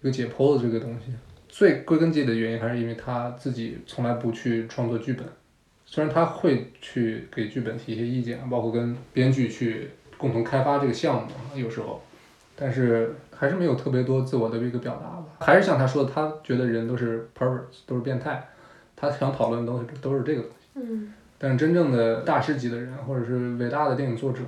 [0.00, 1.12] 一个解剖的这个东西。
[1.48, 5.26] 最归根结底的原因还是因为他自己从来不去创作剧本，
[5.86, 12.02] 虽然他会去给剧本提一些意见，包括跟编剧去共同开发这个项目，有时候，
[12.54, 15.24] 但是还是没有特别多自我的一个表达吧。
[15.40, 18.46] 还是像他说的，他觉得人都是 perverts，都是变态，
[18.94, 20.66] 他想讨论的东西都是这个东西。
[20.74, 24.42] 嗯，但是真正的大师级的人，或者是伟大的电影作者，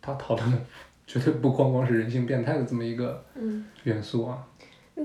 [0.00, 0.58] 他讨论的
[1.06, 4.46] 绝对不光光是人性变态的这么一个嗯元素啊。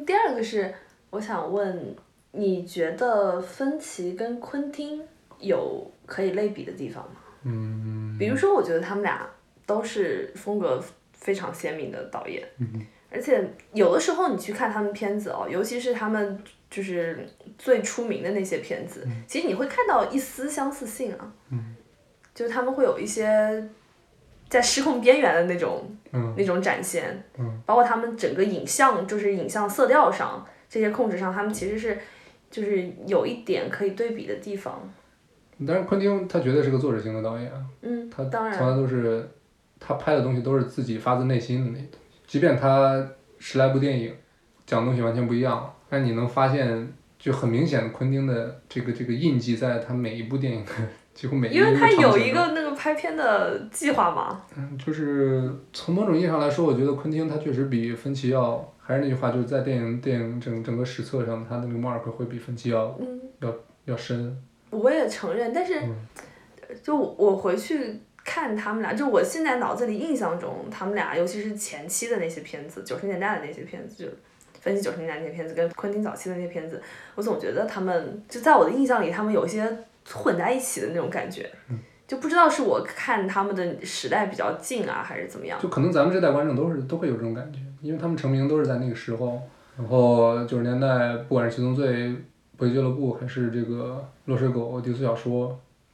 [0.06, 0.74] 第二个是，
[1.12, 1.96] 我想问，
[2.32, 5.02] 你觉得芬奇跟昆汀
[5.40, 7.18] 有可以类比的地方吗？
[7.44, 9.30] 嗯，比如说，我觉得他们俩
[9.66, 10.84] 都是风格
[11.14, 21.76] 非常鲜明的导演，嗯而且有的时候你去看他们片子哦，尤其是他们就是最出名的那些片子，其实你会看到一丝相似性啊，嗯。
[22.34, 23.70] 就是他们会有一些
[24.48, 26.34] 在失控边缘的那种嗯。
[26.38, 27.62] 那种展现，嗯。
[27.66, 31.98] 包括他们整个影像，就是影像色调上这些控制上，他们其实是
[32.50, 34.90] 就是有一点可以对比的地方。
[35.68, 39.30] 但是，昆汀他绝对是个作者型的导演啊，嗯，他当然从来都是
[39.82, 43.06] 他拍的东西都是自己发自内心的那些东西，即便他
[43.38, 44.16] 十来部电影
[44.66, 50.72] 讲的东西完全不一样，但你能发现就很明显的昆汀的这个这个印记在他每一部电影的
[51.22, 54.42] 几乎因为他有一个那个拍片的计划嘛。
[54.58, 63.54] 嗯，就是从某种意义上来说，我觉得昆汀他确实比芬奇要，还是那句话，就是在电影电影整整个史册上，他的那个 mark 会比芬奇要嗯，要
[63.86, 64.36] 要深。
[64.72, 65.96] 我也承认，但是嗯
[66.82, 74.10] 就我回去看他们俩，就我现在脑子里印象中，他们俩尤其是前期的那些片子，九十年代的那些片子，就
[74.60, 76.82] 分析九十年代那些片子跟昆汀早期的那些片子，
[77.14, 79.62] 我总觉得他们就在我的印象里，他们有一些
[80.06, 81.50] 混在一起的那种感觉。
[82.08, 85.58] 就不知道是我看他们的时代比较近啊，还是怎么样。
[85.62, 89.42] 就可能咱们这代观众都是都会有这种感觉，因为他们成名都是在那个时候。
[89.78, 91.88] 然后九十年代，不管是《七宗罪》
[92.58, 95.50] 《搏击俱乐部》还是这个《落水狗》《低俗小说》，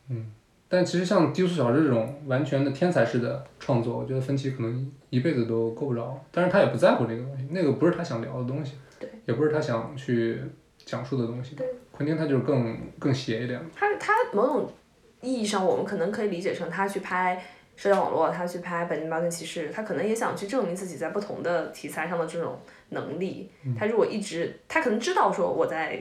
[0.09, 0.31] 嗯，
[0.67, 6.19] 但其实像低俗小说这种完全的天才式的创作，我觉得芬奇可能一辈子都够不着。
[6.31, 10.41] 但是他也不在乎这个东西，那个不是他想聊的东西，对，也不是他想去
[10.77, 11.55] 讲述的东西。
[11.55, 11.67] 对，
[11.97, 13.59] 昆汀他就是更更邪一点。
[13.75, 14.71] 他他某种
[15.21, 17.43] 意义上，我们可能可以理解成他去拍
[17.75, 23.51] 社交网络，他去拍本尼巴顿骑士，他可能也想去证明自己在不同的题材上的这种能力。
[23.77, 25.99] 他如果一直，他可能知道说我在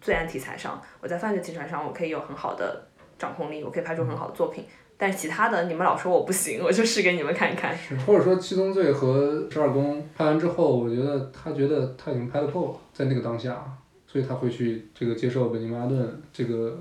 [0.00, 2.86] 罪案题材上，我在犯罪题材上，我可以有很好的
[3.18, 4.64] 掌控力，我可以拍出很好的作品。
[4.96, 7.76] 但是其他的，你们老说我不行，我就试给你们看一看。
[8.06, 13.64] 或者说《七宗罪》和《十二宫》拍完之后，我觉得他觉得他已经拍的够了，在那个当下，
[14.12, 16.76] 所以他会去这个接受本尼曼顿这个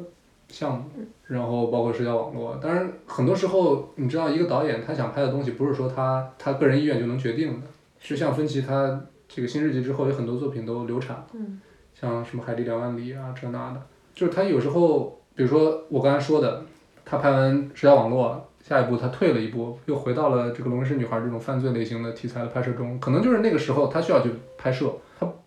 [0.50, 0.84] 项目，
[1.28, 2.60] 然后包括社交网络。
[2.62, 7.68] 当然，很多时候你知道，一个导演他想拍的东西，不是说他他个人意愿就能决定的。
[8.02, 11.62] 就像芬奇他这个新世纪之后，有很多作品都流产了，嗯
[11.94, 13.82] 像什么《海底两万里》啊，这那的，
[14.14, 16.66] 就是他有时候，比如说我刚才说的，
[17.06, 24.92] 他拍完《社交网络》，下一步他退了一步，又回到了这个《龙纹身女孩》这种犯罪类型的题材的拍摄中，可能就是那个时候他需要去拍摄，他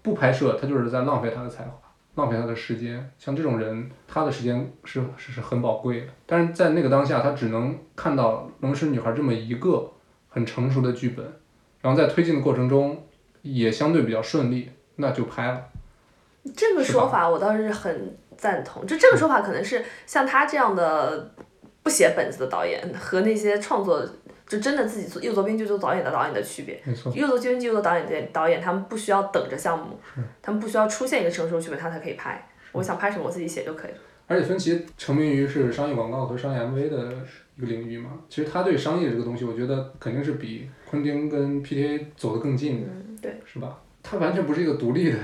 [0.04, 1.72] 不拍摄，他就是在浪费他的才华。
[2.16, 6.06] 浪费他的时间，像这种人，他的时间是是是很宝贵的。
[6.26, 9.90] 但是在那个当下，他只能看到《龙狮女孩》这么一个
[10.28, 11.26] 很成熟的剧本，
[11.80, 13.04] 然后在推进的过程中
[13.42, 15.64] 也相对比较顺利，那就拍了。
[16.54, 18.86] 这个说法我倒是很赞同。
[18.86, 21.34] 就这个说法可能是像他这样的
[21.82, 24.08] 不写本子的导演和那些创作
[24.54, 26.80] 就真的自己做又做编剧又做导演的导演的区别。
[26.84, 29.98] 没错，又做编剧又做导演的导演，他们不需要等着项目，
[30.40, 32.46] 他们不需要出现一个成熟剧本，他才可以拍。
[32.72, 33.96] 我想拍什么，我自己写就可以了。
[34.26, 37.12] 而且芬奇成名于是商业广告和商业 MV 的
[37.56, 38.10] 一个领域嘛。
[38.28, 43.78] 其实他对商业这个东西，我觉得肯定是比昆汀跟 PTA 走得更近的，嗯，对，是吧？
[44.02, 45.18] 他完全不是一个独立的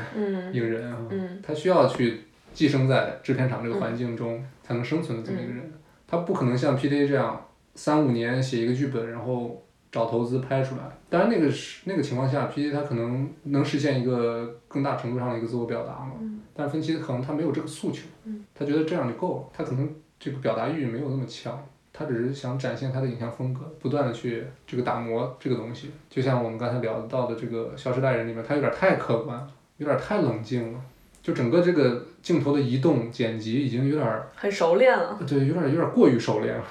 [0.52, 2.24] 一个人啊，嗯他需要去
[2.54, 5.72] 寄生在制片厂这个环境中才能生存的这么一个人，
[6.06, 10.82] 他不可能像 PTA 这样三五年写一个剧本，然后找投资拍出来。
[11.08, 16.12] 当然，那个是那个情况下，PTA 他可能能实现一个更大程度上的一个自我表达嘛。
[16.54, 18.02] 但是芬奇可能他没有这个诉求，
[18.54, 21.58] 他觉得这样就够了，他可能这个表达欲没有那么强。
[21.92, 25.90] 他只是想展现他的影像风格，不断的去这个打磨这个东西。
[26.08, 29.46] 就像我们刚才聊到的这个《消失代人》里面，他有点太客观了，
[29.76, 30.80] 有点太冷静了，
[31.20, 35.18] 就整个这个镜头的移动剪辑已经有点儿很熟练了。
[35.26, 36.64] 对，有点有点过于熟练了，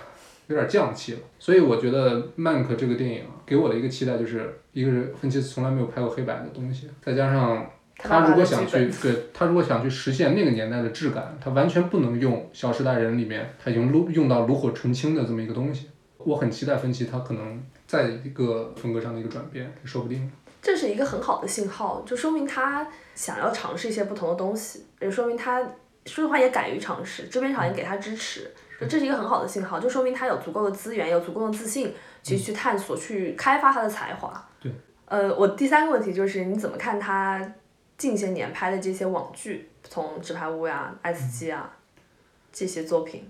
[0.50, 1.20] 有点降气了。
[1.40, 7.66] 所以我觉得《曼克》这个电影啊给我的一个期待就是，一个是芬奇从来没有拍过黑白的东西，再加上
[7.98, 15.90] 他如果想去对他如果想去实现那个年代的质感，他完全不能用《小时代人》里面他已经炉用到炉火纯青的这么一个东西。
[16.18, 20.30] 我很期待芬奇他可能在一个风格上的一个转变，说不定。
[20.62, 22.86] 这是一个很好的信号，就说明他
[23.16, 25.62] 想要尝试一些不同的东西，也说明他
[26.06, 34.48] 说实话也敢于尝试，制片厂也给他支持，就这是一个很好的信号，就说明他有足够的资源，有足够的自信去去探索、去开发他的才华。
[34.60, 34.72] 对。
[35.06, 37.54] 呃，我第三个问题就是你怎么看他
[37.98, 41.76] 近些年拍的这些网剧，从《纸牌屋》呀、《爱死机》啊
[42.52, 43.30] 这些作品？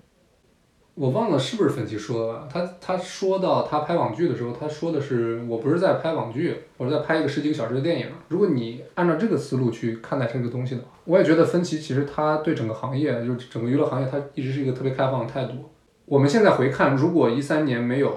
[0.99, 2.49] 我忘了是不是芬奇说的。
[2.51, 8.07] 他他说到他拍网剧的时候，他说的是我不是在拍网剧，我是在拍一个十几个小时的电影。
[8.27, 15.69] 如果你按照这个思路去看待这个东西的话，我也觉得芬奇其实他对整个行业，就是整个娱乐行业，他一直是一个特别开放的态度。
[16.03, 18.09] 我们现在回看，如果一三年没有《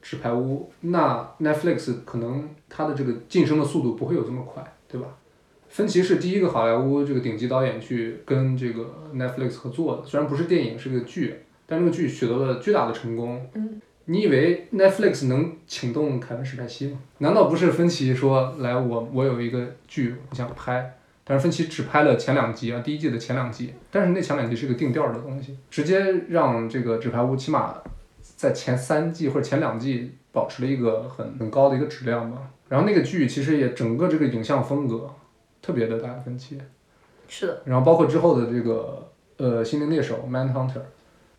[0.00, 5.06] 纸牌屋》，那 Netflix 可能它的这个晋升的速度不会有这么快，对吧？
[5.68, 11.34] 芬奇是第一个好莱坞这个顶级导演去跟这个 Netflix 合作的，虽然不是电影，是个剧。
[11.72, 13.48] 但这个剧取得了巨大的成功。
[13.54, 16.98] 嗯，你以为 Netflix 能请动凯文·史派西吗？
[17.18, 25.98] 难道不是芬奇说来我我有一个剧我想拍，但是芬奇只拍了前两集啊，第一季的前两集，但是那前两集是个定调的东西，直接
[26.28, 27.76] 让这个《纸牌屋》起码
[28.20, 32.50] 在前三季或者前两季保持了一个很很高的一个质量吧。
[32.68, 35.08] 然后那个剧其实也整个这个影像风格
[35.62, 36.58] 特别的大芬奇，
[37.28, 40.82] 是的，然后包括之后的这个呃《心灵猎手》（Manhunter）。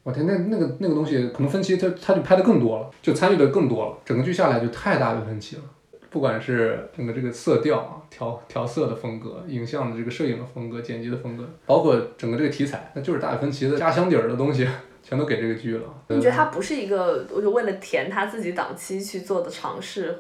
[0.04, 5.62] 我天，那那个那个东西，可能分期他他就拍的更多了，就参与的更多了，整个剧下来就太大的分歧了。
[6.10, 14.68] 不管是整个这个色调啊、调调色的风格、影像的这个摄影的风格、剪辑的风格，包括整个这个题材，那就是大卫芬奇的家乡底儿的东西，
[15.02, 15.84] 全都给这个剧了。
[16.10, 20.16] 你觉得他不是一个，我就为了填他自己档期去做的尝试，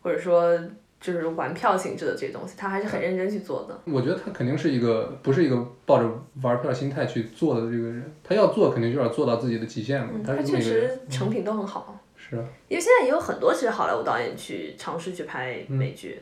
[0.00, 0.58] 或者说
[1.00, 3.78] 就是玩票性质的这些东西，他还是很认真去做的。
[3.92, 6.10] 我觉得他肯定是一个不是一个抱着
[6.42, 10.10] 玩票心态去做的这个人，他要做肯定就要做到自己的极限嘛。
[10.14, 10.98] 嗯，他他确实。
[11.08, 12.00] 成品都很好。
[12.16, 16.20] 是啊，因为现在也有很多其实好莱坞导演去尝试去拍美剧，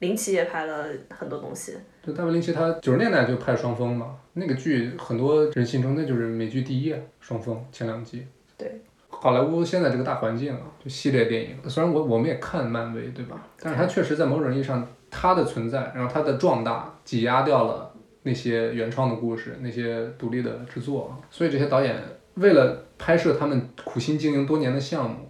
[0.00, 1.74] 林奇也拍了很多东西。
[2.02, 8.26] 就大卫林奇他九十年代就拍双峰嘛，那个剧很多人心中那就是美剧第一啊，双峰前两季。
[8.58, 8.80] 对。
[9.20, 13.36] 好莱坞现在这个大环境啊，就系列电影，虽然我我们也看漫威，对吧？
[13.60, 17.92] 但是它确实在某种意义上，它的存在，然后它的壮大，挤压掉了
[18.22, 21.18] 那些原创的故事，那些独立的制作啊。
[21.30, 21.96] 所以这些导演
[22.34, 25.28] 为了拍摄他们苦心经营多年的项目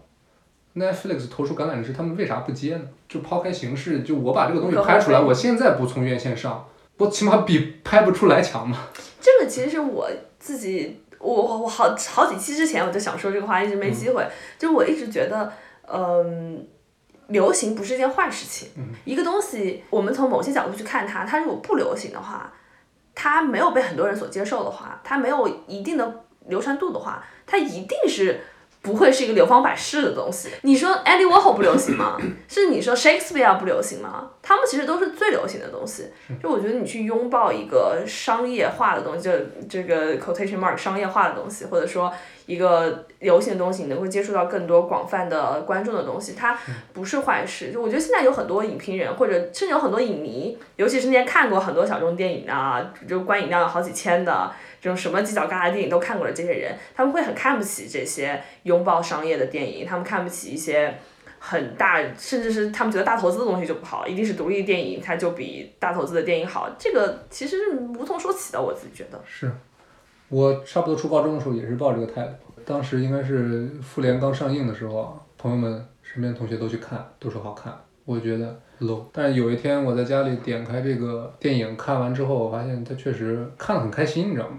[0.74, 2.82] ，Netflix 投出橄榄枝，他们为啥不接呢？
[3.09, 6.66] 就抛开形式，就我把这个东西拍出来，我现在不从院线上，
[6.99, 8.78] 我起码比拍不出来强嘛。
[9.18, 10.09] 这个其实是我
[10.39, 14.27] 自己，我我我好好几期之前我就想说这个话，一直没机会。
[14.59, 15.53] 就我一直觉得，
[15.87, 16.66] 嗯。
[17.29, 18.71] 流行不是一件坏事情，
[19.05, 22.51] 一个东西我们从某些角度去看它，它如果不流行的话，
[23.14, 28.41] 它没有被很多人所接受的话，它没有一定的流传度的话，它一定是
[28.81, 30.49] 不会是一个流芳百世的东西。
[30.62, 32.16] 你说 Andy Warhol 不流行吗？
[32.49, 34.31] 是你说 Shakespeare 不流行吗？
[34.49, 36.07] 他们其实都是最流行的东西。
[36.42, 39.30] 就我觉得你去拥抱一个商业化的东西，就
[39.68, 42.11] 这个 quotation mark 商业化的东西，或者说
[42.46, 46.59] 一个流行的东西，你能够接触到更多广泛的观众的东西，它
[46.94, 47.70] 不是坏事。
[47.70, 54.51] 就我觉得现在有很多影评人，或者甚至有很多影迷，尤其是那些看过很多小众电影啊，就观影量有好几千的。
[54.80, 60.96] 这种什么犄角旮旯电影都看过的这些人，他们会很看不起这些拥抱商业的电影，他们看不起一些
[61.39, 69.20] 很大，甚至是他们觉得大投资的东西就不好，一定是独立电影它就比大投资的电影好，这个其实是无从说起的，我自己觉得。
[69.24, 69.51] 是，
[70.28, 77.72] 我差不多初高中的时候也是抱这个态度，当时应该是《复联》刚上映的时候，朋友们身边同学都去看，都说好看，
[78.05, 79.05] 我觉得 low。
[79.12, 84.59] 但是有一天我在家里点开这个电影，看完之后，我发现它确实看得很开心，你知道吗？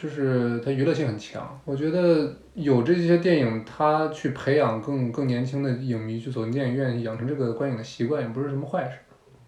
[0.00, 8.96] 就是它娱乐性很强，我觉得有这些电影，它去培养更更年轻的影迷去走进电影院，养成这个观影的习惯，也不是什么坏事。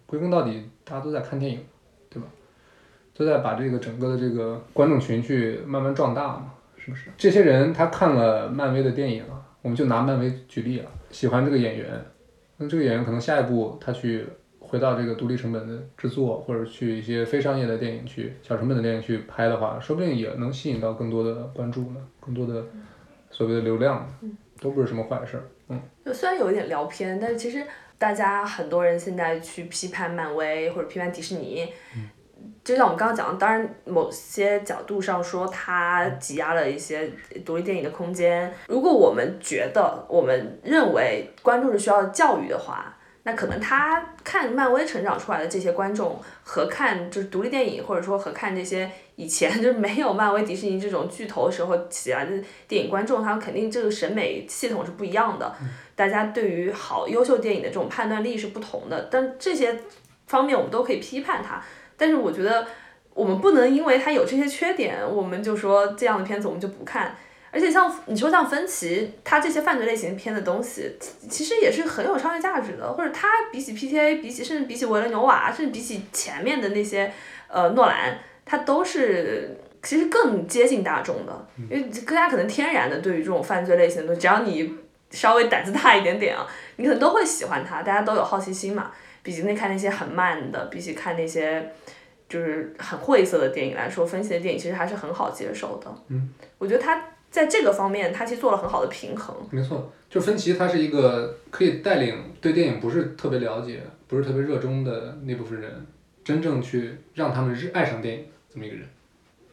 [0.05, 1.59] 归根到底，大家都在看电影，
[2.11, 2.29] 对吧？
[3.17, 7.09] 都在把这个整个的这个观众群去慢慢壮大嘛，是不是？
[7.17, 9.25] 这些人他看了漫威的电影，
[9.63, 11.89] 我们就拿漫威举例了，喜欢这个演员，
[12.59, 14.27] 那这个演员可能下一步他去。
[14.73, 22.64] 回到这个独立成本的制作，或者去一些非商业的电影去小成本的电影去拍的话，说不定也能吸引到更多的关注呢，更多的
[23.31, 24.09] 所谓的流量，
[24.62, 25.43] 都不是什么坏事儿。
[25.68, 27.62] 嗯，就虽然有一点聊偏，但是其实
[27.99, 31.68] 大家很多人现在去批判漫威或者批判迪士尼，
[32.64, 37.11] 就像我们刚刚讲的，当然某些角度上说它挤压了一些
[37.45, 38.51] 独立电影的空间。
[38.68, 42.97] 如果我们觉得我们认为观众是需要教育的话。
[43.25, 52.33] 那可能他看漫威成长出来的这些观众和看就是独立电影，或者说和看这些以前 就是没有漫威、迪士尼这种巨头的时候起来的
[52.66, 55.55] 电影观众，他们肯定这个审美系统是不一样的。
[55.95, 59.79] 大家对于好优秀电影的这种判断力是不同的，但这些
[60.27, 61.62] 方面我们都可以批判它。
[61.97, 62.66] 但是我觉得
[63.14, 67.14] 我们不能因为它有这些缺点，我们就说这样的片子我们就不看。
[67.53, 70.91] 而且像你说像芬奇，他这些犯罪类型片的东西，
[71.29, 72.93] 其实也是很有商业价值的。
[72.95, 77.13] 或者他比起 PTA，比起甚至比起维伦纽瓦，甚至比起前面的那些
[77.49, 81.47] 呃诺兰，他都是其实更接近大众的。
[81.69, 84.75] 因为大家可能天然的对于这种犯罪类型的东西，只要你
[85.11, 86.47] 稍微胆子大一点点啊，
[86.77, 87.83] 你可能都会喜欢它。
[87.83, 88.91] 大家都有好奇心嘛。
[89.23, 91.71] 比起那看那些很慢的，比起看那些
[92.31, 95.95] 就是很晦涩的电影来说，分析的电影其实还是很好接受的。
[96.09, 96.99] 嗯，我觉得他。
[97.33, 99.35] 在这个方面，他其实做了很好的平衡。
[99.51, 105.87] 没错，就芬奇，他是一个可以带领对电影不是特别了解、不是特别热衷的那部分人，
[106.22, 108.87] 真正去让他们热爱上电影这么一个人，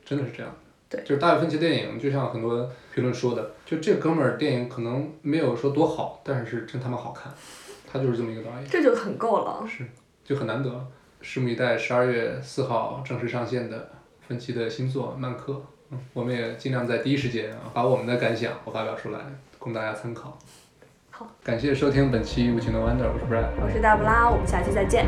[0.04, 0.54] 真的是这样。
[0.90, 7.34] 对，就是大卫芬奇电影，就像很多评论说的，就这哥们儿电影可能没有说多好，但是真他妈好看，
[7.90, 8.68] 他就是这么一个导演。
[8.70, 9.66] 这就很够了。
[9.66, 9.86] 是，
[10.26, 10.70] 就很难得。
[11.22, 13.90] 拭目以待，十二月四号正式上线的
[14.28, 15.54] 芬奇的新作《曼克》。
[16.14, 19.20] 我们也尽量在第一时间把我们的感想发表出来，
[19.58, 20.38] 供大家参考。
[21.10, 25.06] 好，感谢收听本期《无情的 Wonder》，我是 Brad，我是大布拉，我们下期再见。